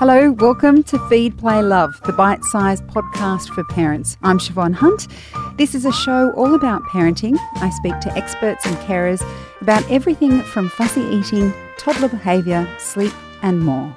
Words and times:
Hello, 0.00 0.32
welcome 0.32 0.82
to 0.84 0.98
Feed, 1.10 1.36
Play, 1.36 1.60
Love, 1.60 2.00
the 2.06 2.14
bite 2.14 2.42
sized 2.44 2.84
podcast 2.84 3.54
for 3.54 3.62
parents. 3.64 4.16
I'm 4.22 4.38
Siobhan 4.38 4.72
Hunt. 4.72 5.08
This 5.58 5.74
is 5.74 5.84
a 5.84 5.92
show 5.92 6.30
all 6.38 6.54
about 6.54 6.80
parenting. 6.84 7.36
I 7.56 7.68
speak 7.68 8.00
to 8.00 8.16
experts 8.16 8.64
and 8.64 8.74
carers 8.78 9.20
about 9.60 9.84
everything 9.90 10.40
from 10.40 10.70
fussy 10.70 11.02
eating, 11.02 11.52
toddler 11.76 12.08
behaviour, 12.08 12.66
sleep, 12.78 13.12
and 13.42 13.60
more. 13.60 13.94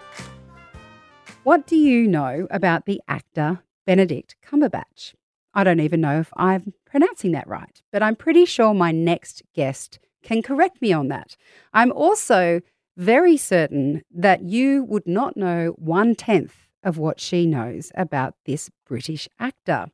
What 1.44 1.66
do 1.68 1.78
you 1.78 2.06
know 2.06 2.50
about 2.52 2.86
the 2.86 3.00
actor 3.08 3.64
Benedict 3.86 4.36
Cumberbatch? 4.46 5.14
I 5.54 5.64
don't 5.64 5.80
even 5.80 6.02
know 6.02 6.20
if 6.20 6.34
I'm 6.36 6.74
pronouncing 6.84 7.32
that 7.32 7.48
right, 7.48 7.82
but 7.94 8.04
I'm 8.04 8.18
pretty 8.18 8.44
sure 8.44 8.74
my 8.74 8.92
next 8.92 9.42
guest 9.56 10.00
can 10.22 10.42
correct 10.42 10.82
me 10.82 10.92
on 10.92 11.08
that. 11.08 11.38
I'm 11.74 11.94
also 11.94 12.60
very 12.96 13.38
certain 13.38 14.04
that 14.12 14.44
you 14.44 14.84
would 14.84 15.08
not 15.08 15.36
know 15.36 15.76
one 15.78 16.16
tenth 16.16 16.68
of 16.84 16.98
what 16.98 17.20
she 17.20 17.46
knows 17.46 17.92
about 17.96 18.36
this 18.46 18.70
British 18.86 19.28
actor. 19.40 19.88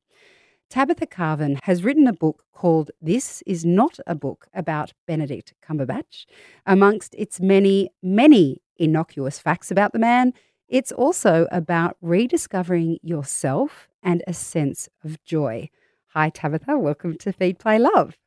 Tabitha 0.69 1.07
Carvan 1.07 1.59
has 1.63 1.83
written 1.83 2.07
a 2.07 2.13
book 2.13 2.43
called 2.53 2.91
This 3.01 3.41
Is 3.47 3.65
Not 3.65 3.99
a 4.05 4.13
Book 4.13 4.47
About 4.53 4.93
Benedict 5.07 5.53
Cumberbatch. 5.67 6.25
Amongst 6.65 7.15
its 7.17 7.39
many, 7.39 7.89
many 8.03 8.61
innocuous 8.77 9.39
facts 9.39 9.71
about 9.71 9.93
the 9.93 9.99
man, 9.99 10.33
it's 10.67 10.91
also 10.91 11.47
about 11.51 11.97
rediscovering 12.01 12.99
yourself 13.01 13.87
and 14.03 14.23
a 14.27 14.33
sense 14.33 14.89
of 15.03 15.23
joy. 15.23 15.69
Hi, 16.09 16.29
Tabitha. 16.29 16.77
Welcome 16.77 17.17
to 17.17 17.33
Feed, 17.33 17.57
Play, 17.57 17.79
Love. 17.79 18.17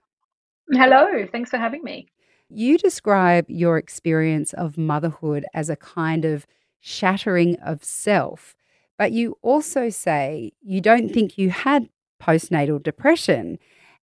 Hello. 0.73 1.27
Thanks 1.31 1.51
for 1.51 1.59
having 1.59 1.85
me. 1.85 2.09
You 2.55 2.77
describe 2.77 3.47
your 3.49 3.79
experience 3.79 4.53
of 4.53 4.77
motherhood 4.77 5.47
as 5.55 5.71
a 5.71 5.77
kind 5.77 6.27
of 6.27 6.47
shattering 6.81 7.59
of 7.61 7.83
self, 7.83 8.55
but 8.99 9.11
you 9.13 9.39
also 9.41 9.89
say 9.89 10.53
you 10.61 10.83
don't 10.83 11.09
think 11.09 11.39
you 11.39 11.49
had 11.49 11.89
postnatal 12.21 12.83
depression. 12.83 13.59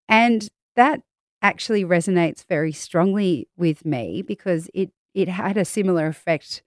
And 0.08 0.50
that 0.76 1.02
actually 1.44 1.86
resonates 1.86 2.44
very 2.44 2.72
strongly 2.72 3.48
with 3.56 3.86
me 3.86 4.24
because 4.24 4.68
it, 4.74 4.90
it 5.14 5.28
had 5.30 5.56
a 5.56 5.64
similar 5.64 6.08
effect 6.08 6.64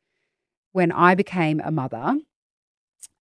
when 0.71 0.93
I 0.93 1.17
became 1.17 1.61
a 1.65 1.73
mother. 1.73 2.17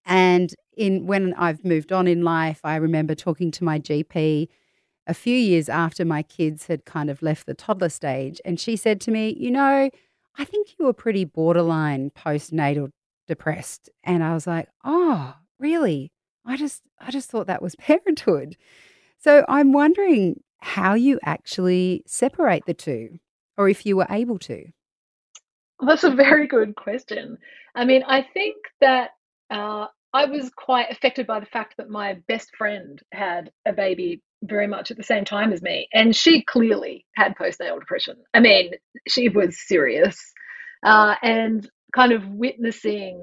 And 0.06 0.54
in 0.76 1.06
when 1.06 1.34
I've 1.34 1.64
moved 1.64 1.90
on 1.90 2.06
in 2.06 2.22
life, 2.22 2.60
I 2.62 2.76
remember 2.76 3.16
talking 3.16 3.50
to 3.52 3.64
my 3.64 3.80
GP 3.80 4.48
a 5.06 5.14
few 5.14 5.36
years 5.36 5.68
after 5.68 6.04
my 6.04 6.22
kids 6.22 6.66
had 6.66 6.84
kind 6.84 7.10
of 7.10 7.22
left 7.22 7.46
the 7.46 7.54
toddler 7.54 7.88
stage. 7.88 8.40
And 8.44 8.58
she 8.58 8.76
said 8.76 9.00
to 9.02 9.10
me, 9.10 9.36
You 9.38 9.50
know, 9.50 9.90
I 10.36 10.44
think 10.44 10.68
you 10.78 10.84
were 10.84 10.92
pretty 10.92 11.24
borderline 11.24 12.10
postnatal 12.10 12.90
depressed. 13.26 13.90
And 14.04 14.22
I 14.22 14.34
was 14.34 14.46
like, 14.46 14.68
Oh, 14.84 15.34
really? 15.58 16.12
I 16.44 16.56
just 16.56 16.82
I 17.00 17.10
just 17.10 17.30
thought 17.30 17.46
that 17.46 17.62
was 17.62 17.76
parenthood. 17.76 18.56
So 19.18 19.44
I'm 19.48 19.72
wondering 19.72 20.40
how 20.60 20.94
you 20.94 21.18
actually 21.24 22.02
separate 22.06 22.66
the 22.66 22.74
two, 22.74 23.18
or 23.56 23.68
if 23.68 23.84
you 23.84 23.96
were 23.96 24.06
able 24.10 24.38
to. 24.38 24.66
That's 25.84 26.04
a 26.04 26.10
very 26.10 26.46
good 26.46 26.76
question. 26.76 27.38
I 27.74 27.84
mean, 27.84 28.04
I 28.06 28.22
think 28.22 28.56
that 28.80 29.10
uh, 29.50 29.86
I 30.12 30.26
was 30.26 30.50
quite 30.50 30.90
affected 30.90 31.26
by 31.26 31.40
the 31.40 31.46
fact 31.46 31.76
that 31.78 31.90
my 31.90 32.14
best 32.28 32.54
friend 32.56 33.02
had 33.12 33.50
a 33.66 33.72
baby 33.72 34.22
very 34.42 34.66
much 34.66 34.90
at 34.90 34.96
the 34.96 35.02
same 35.02 35.24
time 35.24 35.52
as 35.52 35.62
me. 35.62 35.88
And 35.92 36.14
she 36.14 36.42
clearly 36.42 37.06
had 37.16 37.36
postnatal 37.36 37.80
depression. 37.80 38.16
I 38.34 38.40
mean, 38.40 38.72
she 39.08 39.28
was 39.28 39.58
serious. 39.66 40.18
Uh, 40.84 41.14
and 41.22 41.68
kind 41.94 42.12
of 42.12 42.26
witnessing 42.28 43.22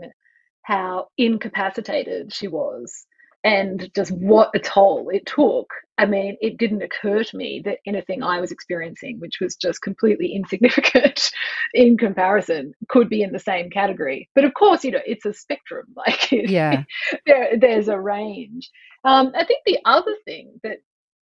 how 0.64 1.08
incapacitated 1.18 2.34
she 2.34 2.48
was 2.48 3.06
and 3.44 3.90
just 3.96 4.12
what 4.12 4.52
a 4.54 4.60
toll 4.60 5.10
it 5.12 5.26
took. 5.26 5.70
I 5.98 6.06
mean, 6.06 6.38
it 6.42 6.58
didn't 6.58 6.82
occur 6.82 7.24
to 7.24 7.38
me 7.38 7.62
that 7.66 7.80
anything 7.86 8.22
I 8.22 8.42
was 8.42 8.52
experiencing, 8.52 9.20
which 9.20 9.40
was 9.40 9.56
just 9.56 9.82
completely 9.82 10.28
insignificant 10.36 11.32
in 11.74 11.98
comparison, 11.98 12.74
could 12.90 13.10
be 13.10 13.22
in 13.22 13.32
the 13.32 13.40
same 13.40 13.70
category. 13.70 14.30
But 14.36 14.46
of 14.46 14.54
course, 14.54 14.84
you 14.84 14.92
know, 14.92 15.02
it's 15.06 15.26
a 15.26 15.34
spectrum. 15.34 15.88
Like, 15.96 16.32
yeah, 16.32 16.84
there, 17.26 17.58
there's 17.58 17.90
a 17.90 18.00
range. 18.00 18.70
Um, 19.04 19.32
I 19.36 19.44
think 19.44 19.62
the 19.66 19.80
other 19.86 20.16
thing 20.26 20.60
that 20.64 20.78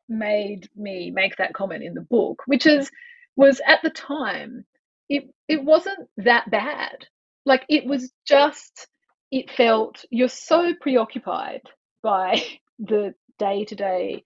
made 0.10 0.70
me 0.76 1.12
make 1.12 1.38
that 1.38 1.54
comment 1.54 1.84
in 1.84 1.94
the 1.94 2.02
book, 2.02 2.44
which 2.46 2.66
is 2.66 2.90
was 3.36 3.62
at 3.68 3.82
the 3.84 3.90
time 3.90 4.66
it 5.10 5.30
it 5.48 5.64
wasn't 5.64 6.08
that 6.18 6.50
bad. 6.50 7.08
Like 7.46 7.66
it 7.70 7.86
was 7.86 8.12
just 8.28 8.88
it 9.32 9.52
felt 9.52 10.04
you're 10.10 10.30
so 10.30 10.74
preoccupied 10.82 11.62
by 12.04 12.42
the 12.80 13.14
day 13.40 13.66
to 13.66 13.76
day 13.76 14.24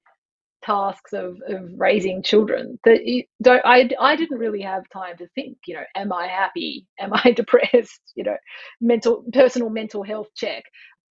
tasks 0.64 1.14
of, 1.14 1.38
of 1.47 1.72
raising 1.78 2.22
children 2.22 2.78
that 2.86 3.06
you 3.06 3.24
don't 3.42 3.66
I, 3.66 3.90
I 4.00 4.16
didn't 4.16 4.38
really 4.38 4.62
have 4.62 4.88
time 4.90 5.18
to 5.18 5.28
think 5.34 5.58
you 5.66 5.75
know 5.75 5.84
am 5.96 6.13
i 6.13 6.28
happy? 6.28 6.88
Am 7.00 7.12
i 7.13 7.31
depressed? 7.36 8.02
You 8.16 8.24
know 8.25 8.38
mental 8.80 9.24
personal 9.34 9.69
mental 9.69 10.03
health 10.03 10.28
check. 10.36 10.63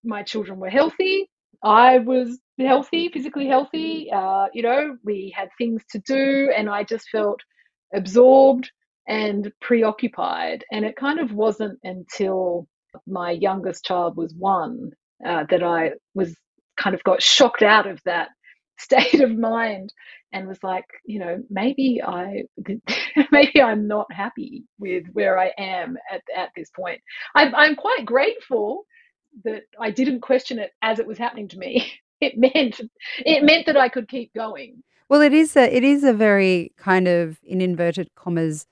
My 0.05 0.23
children 0.23 0.59
were 0.61 0.71
healthy. 0.71 1.29
I 1.63 1.99
was 1.99 2.39
healthy, 2.67 3.09
physically 3.13 3.47
healthy. 3.47 4.11
Uh, 4.13 4.47
you 4.53 4.63
know, 4.63 4.97
we 5.05 5.33
had 5.37 5.49
things 5.59 5.83
to 5.91 5.99
do, 6.01 6.53
and 6.57 6.69
I 6.69 6.85
just 6.85 7.09
felt 7.11 7.41
absorbed 7.95 8.71
and 9.09 9.53
preoccupied. 9.61 10.65
And 10.73 10.85
it 10.85 10.97
kind 10.97 11.19
of 11.21 11.33
wasn't 11.33 11.79
until 11.83 12.69
my 13.07 13.33
youngest 13.33 13.85
child 13.85 14.17
was 14.17 14.35
one 14.35 14.91
uh, 15.27 15.45
that 15.51 15.63
I 15.63 15.93
was 16.15 16.35
kind 16.77 16.95
of 16.95 17.03
got 17.05 17.23
shocked 17.23 17.63
out 17.63 17.87
of 17.87 18.01
that 18.05 18.29
state 18.79 19.21
of 19.21 19.37
mind 19.37 19.93
and 20.33 20.49
was 20.49 20.63
like, 20.63 20.87
you 21.05 21.19
know, 21.19 21.43
maybe 21.51 22.01
I, 22.03 22.45
maybe 23.33 23.61
I'm 23.61 23.87
not 23.87 24.13
happy 24.13 24.65
with 24.79 25.05
where 25.13 25.39
I 25.39 25.53
am 25.59 25.99
at, 26.11 26.23
at 26.35 26.51
this 26.57 26.71
point. 26.71 27.01
I'm, 27.35 27.55
I'm 27.55 27.77
quite 27.77 28.07
grateful 28.07 28.85
that 29.45 29.63
I 29.79 29.91
didn't 29.91 30.21
question 30.21 30.59
it 30.59 30.71
as 30.83 30.99
it 30.99 31.07
was 31.07 31.19
happening 31.19 31.49
to 31.49 31.59
me. 31.59 31.93
It 32.27 32.37
meant 32.37 32.81
it 33.25 33.43
meant 33.45 33.67
that 33.67 33.77
I 33.77 33.89
could 33.89 34.09
keep 34.09 34.35
going. 34.35 34.83
Well, 35.09 35.23
it 35.23 35.33
is 35.33 35.57
a 35.57 35.75
it 35.75 35.85
is 35.85 36.05
a 36.05 36.13
very 36.13 36.73
kind 36.77 37.09
of 37.09 37.39
in 37.43 37.61
inverted 37.61 38.15
commas 38.15 38.67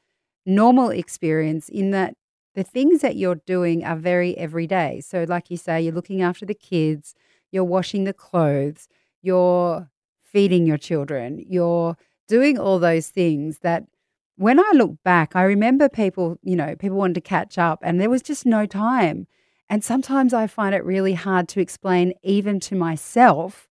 normal 0.47 0.91
experience 0.91 1.69
in 1.69 1.91
that 1.93 2.15
the 2.55 2.65
things 2.65 3.01
that 3.01 3.17
you're 3.17 3.41
doing 3.47 3.85
are 3.85 3.97
very 3.97 4.37
everyday. 4.37 5.01
So, 5.01 5.25
like 5.29 5.51
you 5.51 5.57
say, 5.57 5.81
you're 5.81 5.95
looking 5.95 6.23
after 6.23 6.45
the 6.45 6.55
kids, 6.55 7.15
you're 7.53 7.65
washing 7.65 8.05
the 8.05 8.13
clothes, 8.13 8.89
you're 9.23 9.91
feeding 10.23 10.67
your 10.67 10.79
children, 10.79 11.45
you're 11.49 11.97
doing 12.29 12.59
all 12.59 12.79
those 12.79 13.09
things 13.09 13.61
that 13.61 13.85
when 14.37 14.61
I 14.61 14.71
look 14.75 15.03
back, 15.05 15.35
I 15.35 15.43
remember 15.43 15.89
people, 15.89 16.39
you 16.43 16.55
know, 16.57 16.77
people 16.77 16.99
wanted 16.99 17.15
to 17.15 17.21
catch 17.21 17.59
up 17.59 17.81
and 17.83 18.01
there 18.01 18.11
was 18.11 18.23
just 18.23 18.47
no 18.47 18.67
time. 18.67 19.27
And 19.71 19.85
sometimes 19.85 20.33
I 20.33 20.47
find 20.47 20.75
it 20.75 20.85
really 20.85 21.15
hard 21.15 21.49
to 21.51 21.61
explain, 21.61 22.15
even 22.23 22.59
to 22.61 22.75
myself, 22.75 23.69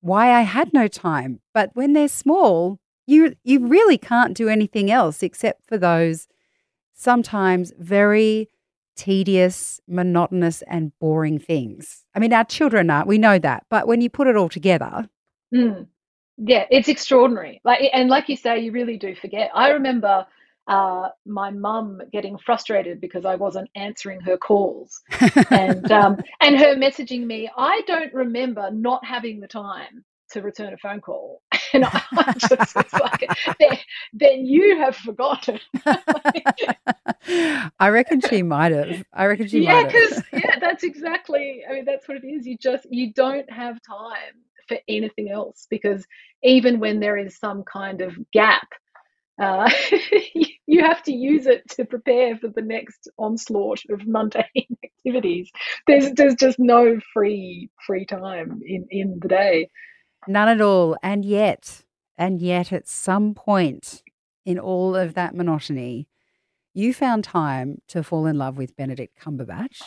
why 0.00 0.32
I 0.32 0.42
had 0.42 0.72
no 0.72 0.88
time. 0.88 1.40
But 1.52 1.70
when 1.74 1.92
they're 1.92 2.08
small, 2.08 2.78
you, 3.06 3.34
you 3.44 3.66
really 3.66 3.98
can't 3.98 4.36
do 4.36 4.48
anything 4.48 4.90
else 4.90 5.22
except 5.22 5.66
for 5.66 5.78
those 5.78 6.26
sometimes 6.94 7.72
very 7.78 8.48
tedious, 8.96 9.80
monotonous, 9.86 10.62
and 10.62 10.92
boring 10.98 11.38
things. 11.38 12.04
I 12.14 12.18
mean, 12.18 12.32
our 12.32 12.44
children 12.44 12.88
are, 12.90 13.04
we 13.04 13.18
know 13.18 13.38
that. 13.38 13.64
But 13.68 13.86
when 13.86 14.00
you 14.00 14.08
put 14.08 14.26
it 14.26 14.36
all 14.36 14.48
together, 14.48 15.08
mm. 15.54 15.86
yeah, 16.38 16.64
it's 16.70 16.88
extraordinary. 16.88 17.60
Like, 17.62 17.82
and 17.92 18.08
like 18.08 18.28
you 18.28 18.36
say, 18.36 18.60
you 18.60 18.72
really 18.72 18.96
do 18.96 19.14
forget. 19.14 19.50
I 19.54 19.70
remember 19.70 20.26
uh, 20.68 21.08
my 21.24 21.50
mum 21.50 22.00
getting 22.12 22.36
frustrated 22.38 23.00
because 23.00 23.24
I 23.24 23.36
wasn't 23.36 23.70
answering 23.74 24.20
her 24.20 24.36
calls, 24.36 25.00
and 25.50 25.90
um, 25.92 26.18
and 26.40 26.58
her 26.58 26.74
messaging 26.74 27.24
me. 27.24 27.50
I 27.56 27.82
don't 27.86 28.12
remember 28.12 28.70
not 28.70 29.04
having 29.04 29.40
the 29.40 29.48
time 29.48 30.04
to 30.30 30.42
return 30.42 30.72
a 30.72 30.76
phone 30.78 31.00
call, 31.00 31.42
and 31.72 31.84
I 31.84 32.34
just 32.38 32.74
was 32.74 32.92
like, 32.94 33.30
then, 33.60 33.78
then 34.12 34.46
you 34.46 34.76
have 34.78 34.96
forgotten. 34.96 35.60
I 37.78 37.88
reckon 37.88 38.20
she 38.20 38.42
might 38.42 38.72
have. 38.72 39.04
I 39.12 39.26
reckon 39.26 39.46
she 39.46 39.60
yeah, 39.60 39.82
might 39.82 39.92
because 39.92 40.22
yeah, 40.32 40.58
that's 40.58 40.82
exactly. 40.82 41.62
I 41.68 41.74
mean, 41.74 41.84
that's 41.84 42.08
what 42.08 42.16
it 42.16 42.26
is. 42.26 42.46
You 42.46 42.56
just 42.58 42.86
you 42.90 43.12
don't 43.12 43.50
have 43.50 43.80
time 43.82 44.42
for 44.66 44.78
anything 44.88 45.30
else 45.30 45.66
because 45.70 46.04
even 46.42 46.80
when 46.80 46.98
there 46.98 47.16
is 47.16 47.38
some 47.38 47.62
kind 47.62 48.00
of 48.00 48.16
gap 48.32 48.68
uh, 49.38 49.70
you 50.66 50.82
have 50.82 51.02
to 51.04 51.12
use 51.12 51.46
it 51.46 51.68
to 51.70 51.84
prepare 51.84 52.36
for 52.36 52.48
the 52.48 52.62
next 52.62 53.08
onslaught 53.18 53.82
of 53.90 54.06
mundane 54.06 54.44
activities. 54.84 55.50
There's 55.86 56.12
there's 56.12 56.34
just 56.34 56.58
no 56.58 56.98
free 57.12 57.70
free 57.86 58.06
time 58.06 58.60
in 58.64 58.86
in 58.90 59.18
the 59.20 59.28
day. 59.28 59.70
None 60.26 60.48
at 60.48 60.60
all. 60.60 60.96
And 61.02 61.24
yet, 61.24 61.84
and 62.18 62.40
yet, 62.40 62.72
at 62.72 62.88
some 62.88 63.34
point 63.34 64.02
in 64.44 64.58
all 64.58 64.96
of 64.96 65.14
that 65.14 65.34
monotony, 65.34 66.08
you 66.74 66.92
found 66.92 67.24
time 67.24 67.80
to 67.88 68.02
fall 68.02 68.26
in 68.26 68.38
love 68.38 68.56
with 68.58 68.76
Benedict 68.76 69.18
Cumberbatch. 69.20 69.82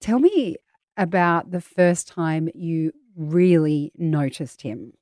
Tell 0.00 0.18
me 0.18 0.56
about 0.96 1.50
the 1.50 1.60
first 1.60 2.08
time 2.08 2.48
you 2.54 2.92
really 3.16 3.92
noticed 3.96 4.62
him. 4.62 4.92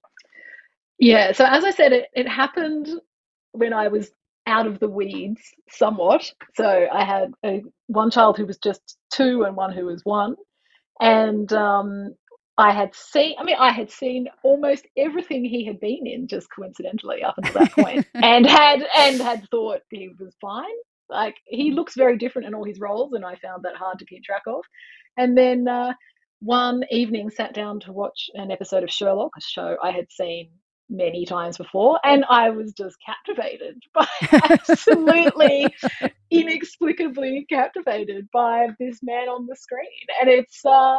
Yeah, 0.99 1.33
so 1.33 1.45
as 1.45 1.65
I 1.65 1.73
said, 1.73 1.93
it, 1.93 2.07
it 2.15 2.27
happened 2.27 2.89
when 3.57 3.73
I 3.73 3.89
was 3.89 4.11
out 4.47 4.67
of 4.67 4.79
the 4.79 4.89
weeds 4.89 5.41
somewhat. 5.71 6.33
So 6.55 6.87
I 6.93 7.05
had 7.05 7.33
a, 7.45 7.63
one 7.89 8.11
child 8.11 8.37
who 8.37 8.47
was 8.47 8.59
just 8.59 8.97
two 9.13 9.45
and 9.45 9.57
one 9.57 9.73
who 9.73 9.87
was 9.87 10.03
one. 10.05 10.37
And 11.01 11.53
um, 11.53 12.15
I 12.57 12.73
had 12.73 12.95
seen, 12.95 13.35
I 13.39 13.45
mean, 13.45 13.57
I 13.59 13.71
had 13.73 13.91
seen 13.91 14.29
almost 14.43 14.87
everything 14.97 15.45
he 15.45 15.67
had 15.67 15.81
been 15.81 16.07
in 16.07 16.29
just 16.29 16.49
coincidentally 16.55 17.23
up 17.23 17.35
until 17.39 17.61
that 17.61 17.73
point 17.73 18.07
and 18.15 18.47
had, 18.47 18.87
and 18.97 19.21
had 19.21 19.49
thought 19.51 19.81
he 19.91 20.11
was 20.19 20.35
fine. 20.41 20.65
Like 21.09 21.37
he 21.47 21.73
looks 21.73 21.95
very 21.95 22.17
different 22.17 22.49
in 22.49 22.55
all 22.55 22.65
his 22.65 22.81
roles, 22.81 23.13
and 23.13 23.25
I 23.25 23.37
found 23.37 23.65
that 23.65 23.77
hard 23.77 23.99
to 24.01 24.07
keep 24.07 24.25
track 24.25 24.43
of. 24.49 24.65
And 25.17 25.39
then 25.39 25.69
uh, 25.69 25.93
one 26.41 26.83
evening, 26.91 27.31
sat 27.31 27.55
down 27.55 27.79
to 27.81 27.93
watch 27.93 28.29
an 28.35 28.51
episode 28.51 28.83
of 28.83 28.91
Sherlock, 28.91 29.33
a 29.37 29.41
show 29.41 29.77
I 29.83 29.93
had 29.93 30.07
seen 30.11 30.51
many 30.91 31.27
times 31.27 31.57
before, 31.59 32.01
and 32.05 32.25
I 32.29 32.51
was 32.51 32.73
just 32.73 32.97
captivated 33.05 33.83
by 33.95 34.07
absolutely 34.51 35.69
inexplicably 36.31 37.47
captivated 37.51 38.29
by 38.33 38.69
this 38.81 39.01
man 39.03 39.29
on 39.29 39.47
the 39.47 39.57
screen, 39.57 39.89
and 40.21 40.31
it's 40.31 40.65
uh, 40.65 40.99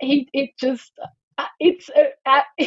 he 0.00 0.28
it 0.32 0.50
just 0.60 0.92
uh, 1.38 1.44
it's 1.60 1.90
uh, 1.90 2.04
uh, 2.26 2.42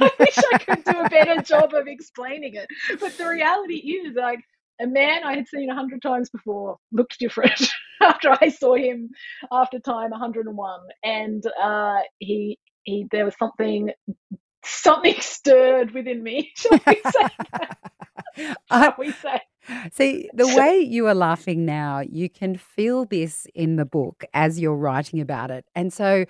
I 0.00 0.10
wish 0.18 0.38
I 0.38 0.58
could 0.58 0.84
do 0.84 1.00
a 1.00 1.08
better 1.08 1.42
job 1.42 1.74
of 1.74 1.86
explaining 1.86 2.54
it, 2.54 2.68
but 3.00 3.16
the 3.18 3.28
reality 3.28 3.76
is 3.76 4.14
like 4.16 4.40
a 4.80 4.86
man 4.86 5.24
I 5.24 5.36
had 5.36 5.48
seen 5.48 5.70
a 5.70 5.74
hundred 5.74 6.02
times 6.02 6.30
before 6.30 6.78
looked 6.92 7.18
different 7.18 7.68
after 8.02 8.36
I 8.40 8.48
saw 8.50 8.74
him 8.74 9.10
after 9.52 9.78
time 9.80 10.10
101, 10.10 10.80
and 11.04 11.44
uh, 11.62 12.00
he 12.18 12.58
he 12.84 13.06
there 13.10 13.24
was 13.24 13.36
something 13.38 13.90
something 14.66 15.20
stirred 15.20 15.92
within 15.92 16.22
me. 16.22 16.52
Shall 16.56 16.80
we 16.86 17.02
say? 17.10 17.28
Shall 18.70 18.94
we 18.98 19.12
say? 19.12 19.40
See, 19.92 20.30
the 20.32 20.46
way 20.56 20.78
you 20.78 21.06
are 21.08 21.14
laughing 21.14 21.64
now, 21.64 22.00
you 22.00 22.28
can 22.28 22.56
feel 22.56 23.04
this 23.04 23.46
in 23.54 23.76
the 23.76 23.84
book 23.84 24.24
as 24.32 24.60
you're 24.60 24.76
writing 24.76 25.20
about 25.20 25.50
it. 25.50 25.64
And 25.74 25.92
so 25.92 26.24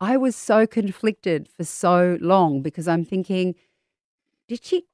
I 0.00 0.16
was 0.16 0.36
so 0.36 0.66
conflicted 0.66 1.48
for 1.48 1.64
so 1.64 2.18
long 2.20 2.60
because 2.62 2.88
I'm 2.88 3.04
thinking, 3.04 3.54
did 4.48 4.64
she 4.64 4.84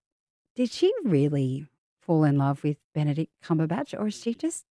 did 0.55 0.71
she 0.71 0.93
really 1.05 1.67
fall 2.01 2.25
in 2.25 2.37
love 2.37 2.63
with 2.63 2.77
Benedict 2.95 3.33
Cumberbatch 3.43 3.99
or 3.99 4.09
is 4.09 4.21
she 4.21 4.35
just 4.35 4.65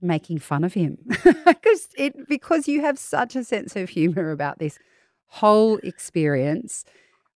making 0.00 0.38
fun 0.38 0.64
of 0.64 0.74
him? 0.74 0.98
because 1.24 1.88
it 1.96 2.28
because 2.28 2.68
you 2.68 2.82
have 2.82 2.98
such 2.98 3.34
a 3.34 3.44
sense 3.44 3.74
of 3.74 3.88
humor 3.88 4.30
about 4.30 4.58
this 4.58 4.78
whole 5.26 5.78
experience 5.78 6.84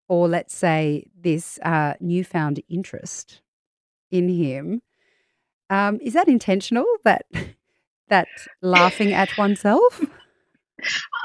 or 0.08 0.28
let's 0.28 0.54
say 0.54 1.06
this 1.18 1.58
uh, 1.62 1.94
newfound 2.00 2.60
interest 2.68 3.40
in 4.10 4.28
him. 4.28 4.82
Um, 5.70 5.98
is 6.02 6.12
that 6.12 6.28
intentional? 6.28 6.84
That 7.04 7.26
that 8.08 8.28
laughing 8.62 9.12
at 9.12 9.36
oneself? 9.38 10.00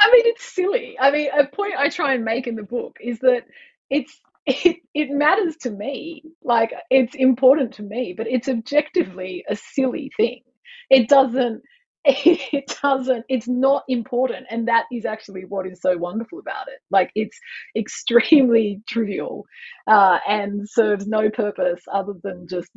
I 0.02 0.12
mean, 0.12 0.24
it's 0.26 0.44
silly. 0.44 0.98
I 1.00 1.12
mean, 1.12 1.30
a 1.38 1.46
point 1.46 1.74
I 1.78 1.90
try 1.90 2.14
and 2.14 2.24
make 2.24 2.48
in 2.48 2.56
the 2.56 2.64
book 2.64 2.98
is 3.02 3.20
that 3.20 3.44
it's 3.90 4.20
it, 4.46 4.78
it 4.94 5.10
matters 5.10 5.58
to 5.58 5.72
me. 5.72 6.24
Like 6.44 6.74
it's 6.90 7.16
important 7.16 7.74
to 7.76 7.84
me, 7.84 8.14
but 8.16 8.28
it's 8.28 8.48
objectively 8.48 9.44
a 9.50 9.56
silly 9.56 10.12
thing. 10.18 10.42
It 10.90 11.08
doesn't 11.10 11.62
it 12.54 12.76
doesn't 12.82 13.24
it's 13.30 13.48
not 13.48 13.84
important 13.88 14.48
and 14.50 14.68
that 14.68 14.86
is 14.92 15.06
actually 15.06 15.46
what 15.46 15.68
is 15.68 15.80
so 15.82 15.96
wonderful 15.98 16.40
about 16.40 16.68
it. 16.68 16.80
Like 16.90 17.12
it's 17.16 17.40
extremely 17.76 18.82
trivial 18.90 19.46
uh, 19.88 20.20
and 20.28 20.68
serves 20.68 21.08
no 21.08 21.30
purpose 21.30 21.82
other 21.94 22.14
than 22.24 22.48
just 22.48 22.70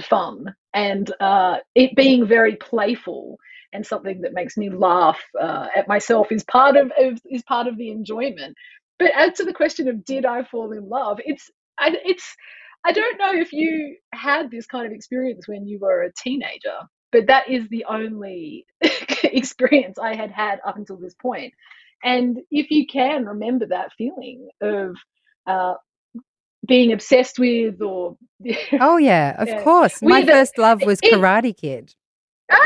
fun. 0.00 0.54
And 0.72 1.12
uh, 1.20 1.58
it 1.74 1.96
being 1.96 2.26
very 2.26 2.56
playful 2.56 3.38
and 3.74 3.84
something 3.84 4.22
that 4.22 4.32
makes 4.32 4.56
me 4.56 4.70
laugh 4.70 5.20
uh, 5.38 5.66
at 5.76 5.88
myself 5.88 6.32
is 6.32 6.44
part 6.44 6.76
of 6.76 6.90
is 7.30 7.42
part 7.42 7.66
of 7.66 7.76
the 7.76 7.90
enjoyment. 7.90 8.56
But 8.98 9.10
as 9.14 9.34
to 9.34 9.44
the 9.44 9.52
question 9.52 9.88
of 9.88 10.04
did 10.04 10.24
i 10.24 10.42
fall 10.44 10.72
in 10.72 10.88
love 10.88 11.20
it's 11.24 11.50
I, 11.78 11.96
it's 12.04 12.34
I 12.84 12.92
don't 12.92 13.18
know 13.18 13.32
if 13.34 13.52
you 13.52 13.96
had 14.14 14.50
this 14.50 14.66
kind 14.66 14.86
of 14.86 14.92
experience 14.92 15.48
when 15.48 15.66
you 15.66 15.78
were 15.80 16.02
a 16.02 16.12
teenager, 16.12 16.78
but 17.12 17.26
that 17.28 17.48
is 17.48 17.68
the 17.68 17.84
only 17.88 18.66
experience 19.24 19.98
I 19.98 20.14
had 20.14 20.30
had 20.30 20.60
up 20.66 20.76
until 20.76 20.96
this 20.96 21.14
point. 21.14 21.54
And 22.02 22.38
if 22.50 22.70
you 22.70 22.86
can 22.86 23.26
remember 23.26 23.66
that 23.66 23.92
feeling 23.96 24.48
of 24.60 24.96
uh, 25.46 25.74
being 26.66 26.92
obsessed 26.92 27.38
with, 27.38 27.80
or 27.82 28.16
oh 28.80 28.98
yeah, 28.98 29.34
of 29.40 29.48
yeah. 29.48 29.62
course, 29.62 30.02
my 30.02 30.24
first 30.24 30.58
love 30.58 30.82
was 30.82 31.00
it, 31.02 31.12
Karate 31.12 31.56
Kid. 31.56 31.94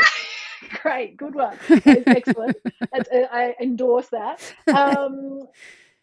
great, 0.81 1.17
good 1.17 1.35
one, 1.35 1.57
excellent. 1.69 2.57
Uh, 2.93 2.99
I 3.31 3.55
endorse 3.59 4.09
that. 4.09 4.53
Um, 4.73 5.47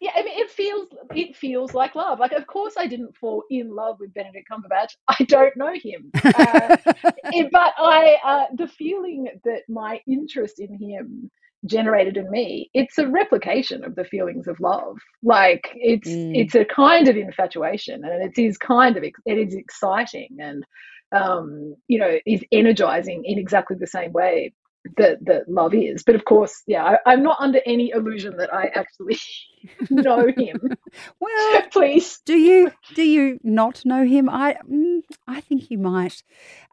yeah, 0.01 0.11
I 0.15 0.23
mean, 0.23 0.39
it 0.39 0.49
feels 0.49 0.87
it 1.15 1.35
feels 1.35 1.75
like 1.75 1.93
love. 1.93 2.19
Like, 2.19 2.31
of 2.31 2.47
course, 2.47 2.73
I 2.75 2.87
didn't 2.87 3.15
fall 3.15 3.43
in 3.51 3.73
love 3.73 3.97
with 3.99 4.13
Benedict 4.15 4.47
Cumberbatch. 4.51 4.95
I 5.07 5.23
don't 5.25 5.55
know 5.55 5.73
him, 5.73 6.09
uh, 6.15 6.77
it, 7.25 7.49
but 7.51 7.73
I 7.77 8.17
uh, 8.25 8.45
the 8.55 8.67
feeling 8.67 9.27
that 9.45 9.61
my 9.69 10.01
interest 10.07 10.59
in 10.59 10.73
him 10.73 11.29
generated 11.67 12.17
in 12.17 12.27
me 12.31 12.71
it's 12.73 12.97
a 12.97 13.07
replication 13.07 13.83
of 13.83 13.93
the 13.93 14.03
feelings 14.03 14.47
of 14.47 14.59
love 14.59 14.97
like 15.21 15.69
it's 15.75 16.09
mm. 16.09 16.35
it's 16.35 16.55
a 16.55 16.65
kind 16.65 17.07
of 17.07 17.15
infatuation 17.15 18.03
and 18.03 18.23
it 18.23 18.41
is 18.41 18.57
kind 18.57 18.97
of 18.97 19.03
it 19.03 19.13
is 19.27 19.53
exciting 19.53 20.37
and 20.39 20.65
um 21.11 21.75
you 21.87 21.99
know 21.99 22.17
is 22.25 22.43
energizing 22.51 23.23
in 23.25 23.37
exactly 23.37 23.77
the 23.79 23.85
same 23.85 24.11
way 24.11 24.51
that 24.97 25.23
that 25.25 25.49
love 25.49 25.73
is. 25.73 26.03
But 26.03 26.15
of 26.15 26.25
course, 26.25 26.63
yeah, 26.67 26.97
I, 27.05 27.13
am 27.13 27.23
not 27.23 27.37
under 27.39 27.59
any 27.65 27.91
illusion 27.91 28.37
that 28.37 28.53
I 28.53 28.71
actually 28.75 29.17
know 29.89 30.27
him. 30.35 30.59
well, 31.19 31.61
please, 31.71 32.19
do 32.25 32.35
you 32.35 32.71
do 32.95 33.03
you 33.03 33.39
not 33.43 33.85
know 33.85 34.05
him? 34.05 34.29
I 34.29 34.57
mm, 34.69 35.01
I 35.27 35.41
think 35.41 35.69
you 35.69 35.77
might. 35.77 36.23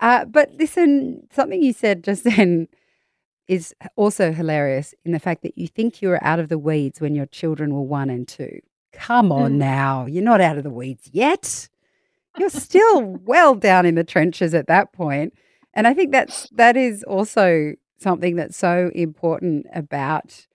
Uh, 0.00 0.25
but 0.25 0.52
listen, 0.58 1.26
something 1.32 1.62
you 1.62 1.72
said 1.72 2.05
just 2.05 2.25
then 2.25 2.69
is 3.46 3.75
also 3.96 4.32
hilarious 4.32 4.94
in 5.04 5.12
the 5.12 5.19
fact 5.19 5.43
that 5.43 5.56
you 5.56 5.66
think 5.66 6.02
you 6.02 6.08
were 6.08 6.22
out 6.22 6.38
of 6.38 6.49
the 6.49 6.58
weeds 6.58 7.00
when 7.00 7.14
your 7.14 7.26
children 7.26 7.73
were 7.75 7.82
one 7.82 8.11
and 8.11 8.28
two. 8.28 8.61
Come 8.92 9.32
on 9.32 9.52
mm. 9.52 9.56
now, 9.56 10.06
you're 10.06 10.23
not 10.23 10.40
out 10.40 10.59
of 10.59 10.64
the 10.64 10.71
weeds 10.71 11.09
yet. 11.12 11.68
You're 12.37 12.50
still 12.50 13.02
well 13.25 13.54
down 13.54 13.85
in 13.85 13.97
the 13.97 14.04
trenches 14.04 14.54
at 14.54 14.68
that 14.68 14.92
point. 14.92 15.35
And 15.75 15.87
I 15.87 15.94
think 15.94 16.12
that's 16.12 16.49
that 16.50 16.76
is 16.76 17.02
also 17.04 17.75
something 17.99 18.37
that's 18.37 18.57
so 18.57 18.90
important 18.95 19.67
about 19.75 20.47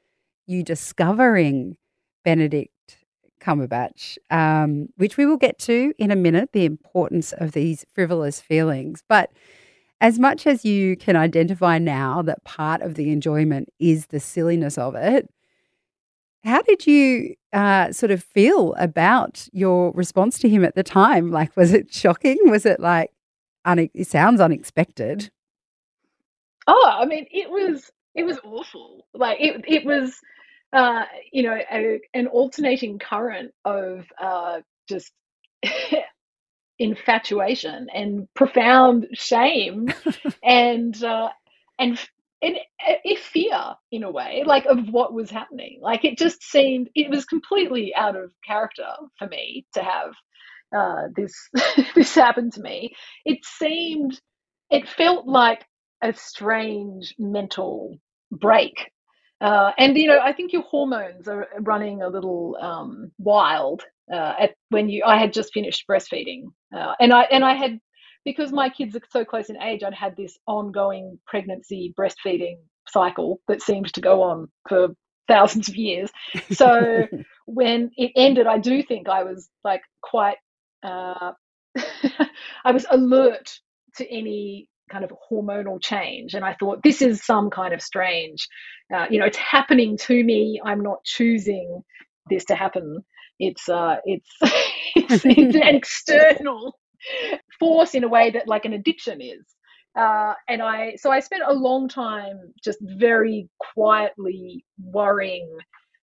you 0.47 0.63
discovering 0.63 1.77
Benedict 2.23 2.71
Cumberbatch, 3.39 4.17
um, 4.31 4.87
which 4.95 5.17
we 5.17 5.25
will 5.25 5.37
get 5.37 5.59
to 5.59 5.93
in 5.97 6.11
a 6.11 6.15
minute, 6.15 6.51
the 6.53 6.65
importance 6.65 7.33
of 7.33 7.51
these 7.51 7.85
frivolous 7.93 8.39
feelings. 8.39 9.03
But 9.07 9.31
as 9.99 10.19
much 10.19 10.47
as 10.47 10.65
you 10.65 10.95
can 10.97 11.15
identify 11.15 11.77
now 11.77 12.21
that 12.23 12.43
part 12.43 12.81
of 12.81 12.95
the 12.95 13.11
enjoyment 13.11 13.69
is 13.79 14.07
the 14.07 14.19
silliness 14.19 14.77
of 14.77 14.95
it, 14.95 15.29
how 16.43 16.61
did 16.61 16.85
you 16.85 17.35
uh, 17.53 17.91
sort 17.93 18.11
of 18.11 18.21
feel 18.23 18.73
about 18.73 19.47
your 19.53 19.91
response 19.93 20.39
to 20.39 20.49
him 20.49 20.65
at 20.65 20.75
the 20.75 20.83
time? 20.83 21.31
Like, 21.31 21.55
was 21.55 21.73
it 21.73 21.93
shocking? 21.93 22.37
Was 22.45 22.65
it 22.65 22.79
like, 22.79 23.11
it 23.65 24.07
sounds 24.07 24.41
unexpected? 24.41 25.31
Oh, 26.67 26.89
I 27.01 27.05
mean, 27.05 27.27
it 27.31 27.49
was 27.49 27.89
it 28.15 28.23
was 28.23 28.39
awful. 28.43 29.07
Like 29.13 29.39
it 29.41 29.63
it 29.67 29.85
was, 29.85 30.17
uh, 30.71 31.03
you 31.31 31.43
know, 31.43 31.57
a, 31.71 31.99
an 32.13 32.27
alternating 32.27 32.99
current 32.99 33.53
of 33.65 34.05
uh, 34.21 34.61
just 34.87 35.11
infatuation 36.79 37.87
and 37.93 38.27
profound 38.33 39.07
shame 39.13 39.93
and 40.43 41.01
uh, 41.03 41.29
and 41.79 41.99
and 42.41 42.57
a 43.05 43.15
fear 43.15 43.75
in 43.91 44.03
a 44.03 44.11
way, 44.11 44.43
like 44.45 44.65
of 44.65 44.89
what 44.89 45.13
was 45.13 45.29
happening. 45.31 45.79
Like 45.81 46.05
it 46.05 46.17
just 46.17 46.43
seemed 46.43 46.89
it 46.95 47.09
was 47.09 47.25
completely 47.25 47.93
out 47.95 48.15
of 48.17 48.31
character 48.45 48.87
for 49.17 49.27
me 49.27 49.65
to 49.75 49.83
have 49.83 50.13
uh, 50.75 51.03
this 51.15 51.33
this 51.95 52.15
happen 52.15 52.51
to 52.51 52.61
me. 52.61 52.93
It 53.25 53.39
seemed, 53.45 54.19
it 54.69 54.87
felt 54.89 55.27
like 55.27 55.65
a 56.03 56.13
strange 56.13 57.15
mental 57.17 57.97
break. 58.31 58.91
Uh, 59.41 59.71
and 59.77 59.97
you 59.97 60.07
know, 60.07 60.19
I 60.23 60.33
think 60.33 60.53
your 60.53 60.63
hormones 60.63 61.27
are 61.27 61.47
running 61.61 62.01
a 62.01 62.09
little 62.09 62.57
um, 62.61 63.11
wild 63.17 63.83
uh, 64.13 64.33
at 64.39 64.51
when 64.69 64.89
you. 64.89 65.03
I 65.05 65.17
had 65.17 65.33
just 65.33 65.53
finished 65.53 65.85
breastfeeding, 65.89 66.43
uh, 66.75 66.93
and 66.99 67.11
I 67.13 67.23
and 67.23 67.43
I 67.43 67.53
had 67.55 67.79
because 68.25 68.53
my 68.53 68.69
kids 68.69 68.95
are 68.95 69.01
so 69.11 69.25
close 69.25 69.49
in 69.49 69.61
age. 69.61 69.83
I'd 69.83 69.93
had 69.93 70.15
this 70.15 70.37
ongoing 70.47 71.19
pregnancy 71.27 71.93
breastfeeding 71.99 72.57
cycle 72.87 73.41
that 73.47 73.61
seemed 73.61 73.93
to 73.93 74.01
go 74.01 74.23
on 74.23 74.47
for 74.69 74.89
thousands 75.27 75.69
of 75.69 75.75
years. 75.75 76.09
So 76.51 77.07
when 77.45 77.91
it 77.97 78.11
ended, 78.15 78.47
I 78.47 78.59
do 78.59 78.83
think 78.83 79.09
I 79.09 79.23
was 79.23 79.49
like 79.63 79.81
quite, 80.01 80.37
uh, 80.83 81.31
I 82.65 82.71
was 82.71 82.85
alert 82.89 83.51
to 83.97 84.09
any 84.09 84.69
kind 84.93 85.03
of 85.03 85.11
hormonal 85.29 85.81
change. 85.81 86.35
And 86.35 86.45
I 86.45 86.55
thought, 86.59 86.83
this 86.83 87.01
is 87.01 87.25
some 87.25 87.49
kind 87.49 87.73
of 87.73 87.81
strange, 87.81 88.47
uh, 88.93 89.07
you 89.09 89.19
know, 89.19 89.25
it's 89.25 89.37
happening 89.37 89.97
to 89.97 90.23
me. 90.23 90.61
I'm 90.63 90.81
not 90.81 91.03
choosing 91.03 91.81
this 92.29 92.45
to 92.45 92.55
happen. 92.55 92.99
It's, 93.39 93.67
uh, 93.67 93.97
it's, 94.05 94.29
it's, 94.95 95.25
it's 95.25 95.55
an 95.55 95.75
external 95.75 96.77
force 97.59 97.95
in 97.95 98.03
a 98.03 98.07
way 98.07 98.29
that 98.31 98.47
like 98.47 98.65
an 98.65 98.73
addiction 98.73 99.19
is. 99.19 99.43
Uh, 99.97 100.33
and 100.47 100.61
I, 100.61 100.95
so 100.95 101.11
I 101.11 101.19
spent 101.19 101.43
a 101.45 101.53
long 101.53 101.87
time 101.87 102.53
just 102.63 102.79
very 102.81 103.49
quietly 103.59 104.65
worrying 104.81 105.57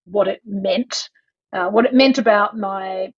what 0.05 0.29
it 0.29 0.41
meant, 0.45 1.09
uh, 1.53 1.69
what 1.69 1.87
it 1.87 1.95
meant 1.95 2.19
about 2.19 2.57
my 2.57 3.13